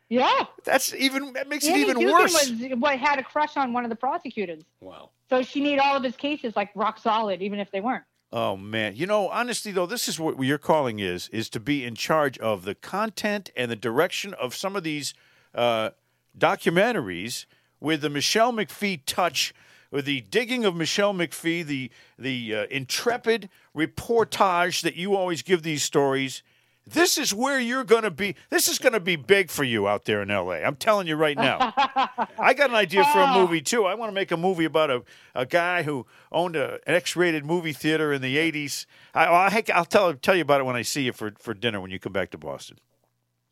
[0.09, 0.45] yeah.
[0.63, 2.33] That's even that makes Annie it even Dugan worse.
[2.33, 4.63] was what had a crush on one of the prosecutors.
[4.79, 5.09] Wow.
[5.29, 8.03] So she made all of his cases like rock solid, even if they weren't.
[8.31, 11.83] Oh man, you know, honestly though, this is what your calling is: is to be
[11.83, 15.13] in charge of the content and the direction of some of these
[15.53, 15.91] uh,
[16.37, 17.45] documentaries
[17.79, 19.53] with the Michelle McPhee touch,
[19.91, 25.63] with the digging of Michelle McPhee, the the uh, intrepid reportage that you always give
[25.63, 26.41] these stories.
[26.85, 28.35] This is where you're going to be.
[28.49, 30.55] This is going to be big for you out there in LA.
[30.55, 31.73] I'm telling you right now.
[32.37, 33.85] I got an idea for a movie too.
[33.85, 35.03] I want to make a movie about a,
[35.33, 38.85] a guy who owned a, an X-rated movie theater in the '80s.
[39.13, 41.79] I, I'll, I'll tell tell you about it when I see you for, for dinner
[41.79, 42.77] when you come back to Boston.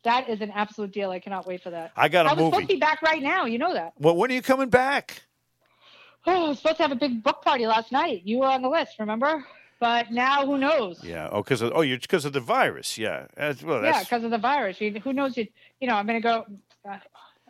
[0.04, 1.10] That is an absolute deal.
[1.10, 1.92] I cannot wait for that.
[1.96, 3.44] I got a I was supposed to be back right now.
[3.44, 3.92] You know that.
[3.98, 5.22] Well, when are you coming back?
[6.26, 8.22] Oh, I was supposed to have a big book party last night.
[8.24, 9.44] You were on the list, remember?
[9.78, 11.02] But now, who knows?
[11.02, 11.28] Yeah.
[11.32, 12.96] Oh, because of oh, you're because of the virus.
[12.96, 13.26] Yeah.
[13.36, 14.80] That's, well, Yeah, because of the virus.
[14.80, 15.36] You, who knows?
[15.36, 15.48] You,
[15.80, 16.46] you know, I'm going to go.
[16.88, 16.98] Uh,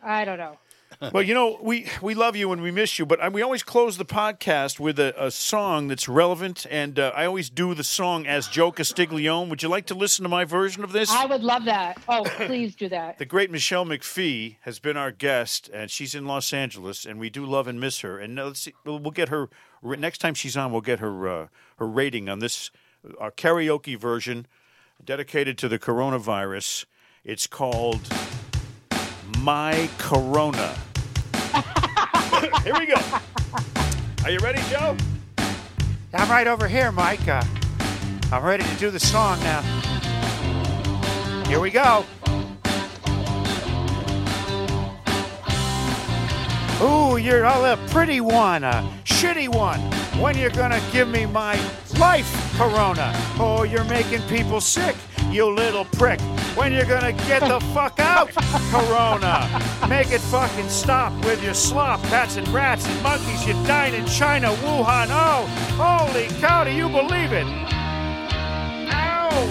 [0.03, 0.57] I don't know.
[1.13, 3.97] well, you know, we we love you and we miss you, but we always close
[3.97, 8.27] the podcast with a, a song that's relevant, and uh, I always do the song
[8.27, 9.49] as Joe Castiglione.
[9.49, 11.09] Would you like to listen to my version of this?
[11.11, 12.01] I would love that.
[12.07, 13.17] Oh, please do that.
[13.23, 17.29] The great Michelle McPhee has been our guest, and she's in Los Angeles, and we
[17.29, 18.19] do love and miss her.
[18.19, 19.49] And uh, let's see, we'll, we'll get her
[19.81, 20.71] next time she's on.
[20.71, 22.71] We'll get her uh, her rating on this
[23.19, 24.47] our karaoke version.
[25.03, 26.85] dedicated to the coronavirus.
[27.23, 28.01] It's called
[29.43, 30.73] My Corona.
[32.63, 32.95] here we go.
[34.23, 34.95] Are you ready, Joe?
[36.13, 37.27] I'm right over here, Mike.
[37.27, 37.43] Uh,
[38.31, 39.61] I'm ready to do the song now.
[41.47, 42.05] Here we go.
[46.81, 49.81] Ooh, you're all a pretty one, a shitty one.
[50.19, 51.55] When you're gonna give me my
[51.99, 53.11] life, Corona?
[53.39, 54.95] Oh, you're making people sick,
[55.29, 56.21] you little prick.
[56.55, 58.29] When you're gonna get the fuck out,
[58.71, 59.49] Corona?
[59.89, 63.45] Make it fucking stop with your slop, bats and rats and monkeys.
[63.47, 65.07] You dine in China, Wuhan.
[65.09, 65.47] Oh,
[65.77, 67.47] holy cow, do you believe it?
[68.93, 69.47] Ow!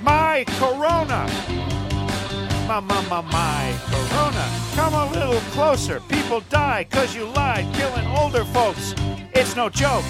[0.00, 1.77] My Corona!
[2.68, 4.46] My, my, my, my Corona.
[4.74, 6.00] Come a little closer.
[6.00, 8.94] People die because you lied, killing older folks.
[9.32, 10.04] It's no joke.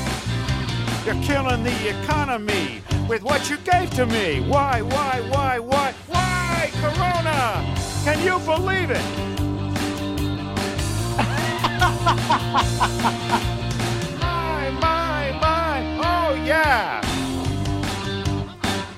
[1.07, 4.41] You're killing the economy with what you gave to me.
[4.41, 7.65] Why, why, why, why, why, Corona?
[8.03, 8.99] Can you believe it?
[14.19, 15.81] my, my, my.
[16.03, 17.01] Oh, yeah.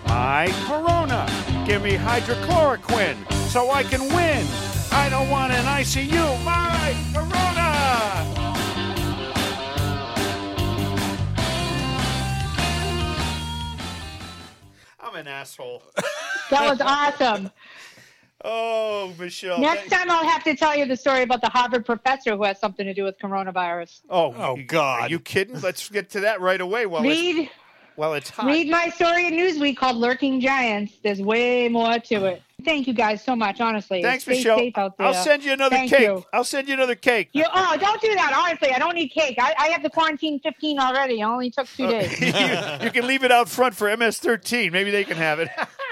[0.06, 1.49] My Corona.
[1.66, 4.46] Give me hydrochloroquine so I can win.
[4.92, 6.44] I don't want an ICU.
[6.44, 7.70] My Corona.
[15.00, 15.82] I'm an asshole.
[16.50, 17.50] That was awesome.
[18.42, 19.58] Oh, Michelle.
[19.60, 22.44] Next thank- time I'll have to tell you the story about the Harvard professor who
[22.44, 24.00] has something to do with coronavirus.
[24.08, 25.02] Oh, Oh, God.
[25.02, 25.60] Are you kidding?
[25.60, 27.50] Let's get to that right away while it's, Read
[28.00, 28.46] while it's hot.
[28.46, 30.94] read my story in Newsweek called Lurking Giants.
[31.02, 32.42] There's way more to it.
[32.64, 34.02] Thank you guys so much, honestly.
[34.02, 34.56] Thanks, Stay Michelle.
[34.58, 35.06] safe out there.
[35.06, 36.00] I'll send you another Thank cake.
[36.00, 36.24] you.
[36.32, 37.28] I'll send you another cake.
[37.32, 38.32] You, oh, don't do that.
[38.34, 39.36] Honestly, I don't need cake.
[39.38, 41.20] I, I have the quarantine 15 already.
[41.20, 42.20] It only took two uh, days.
[42.20, 44.72] you, you can leave it out front for MS13.
[44.72, 45.50] Maybe they can have it.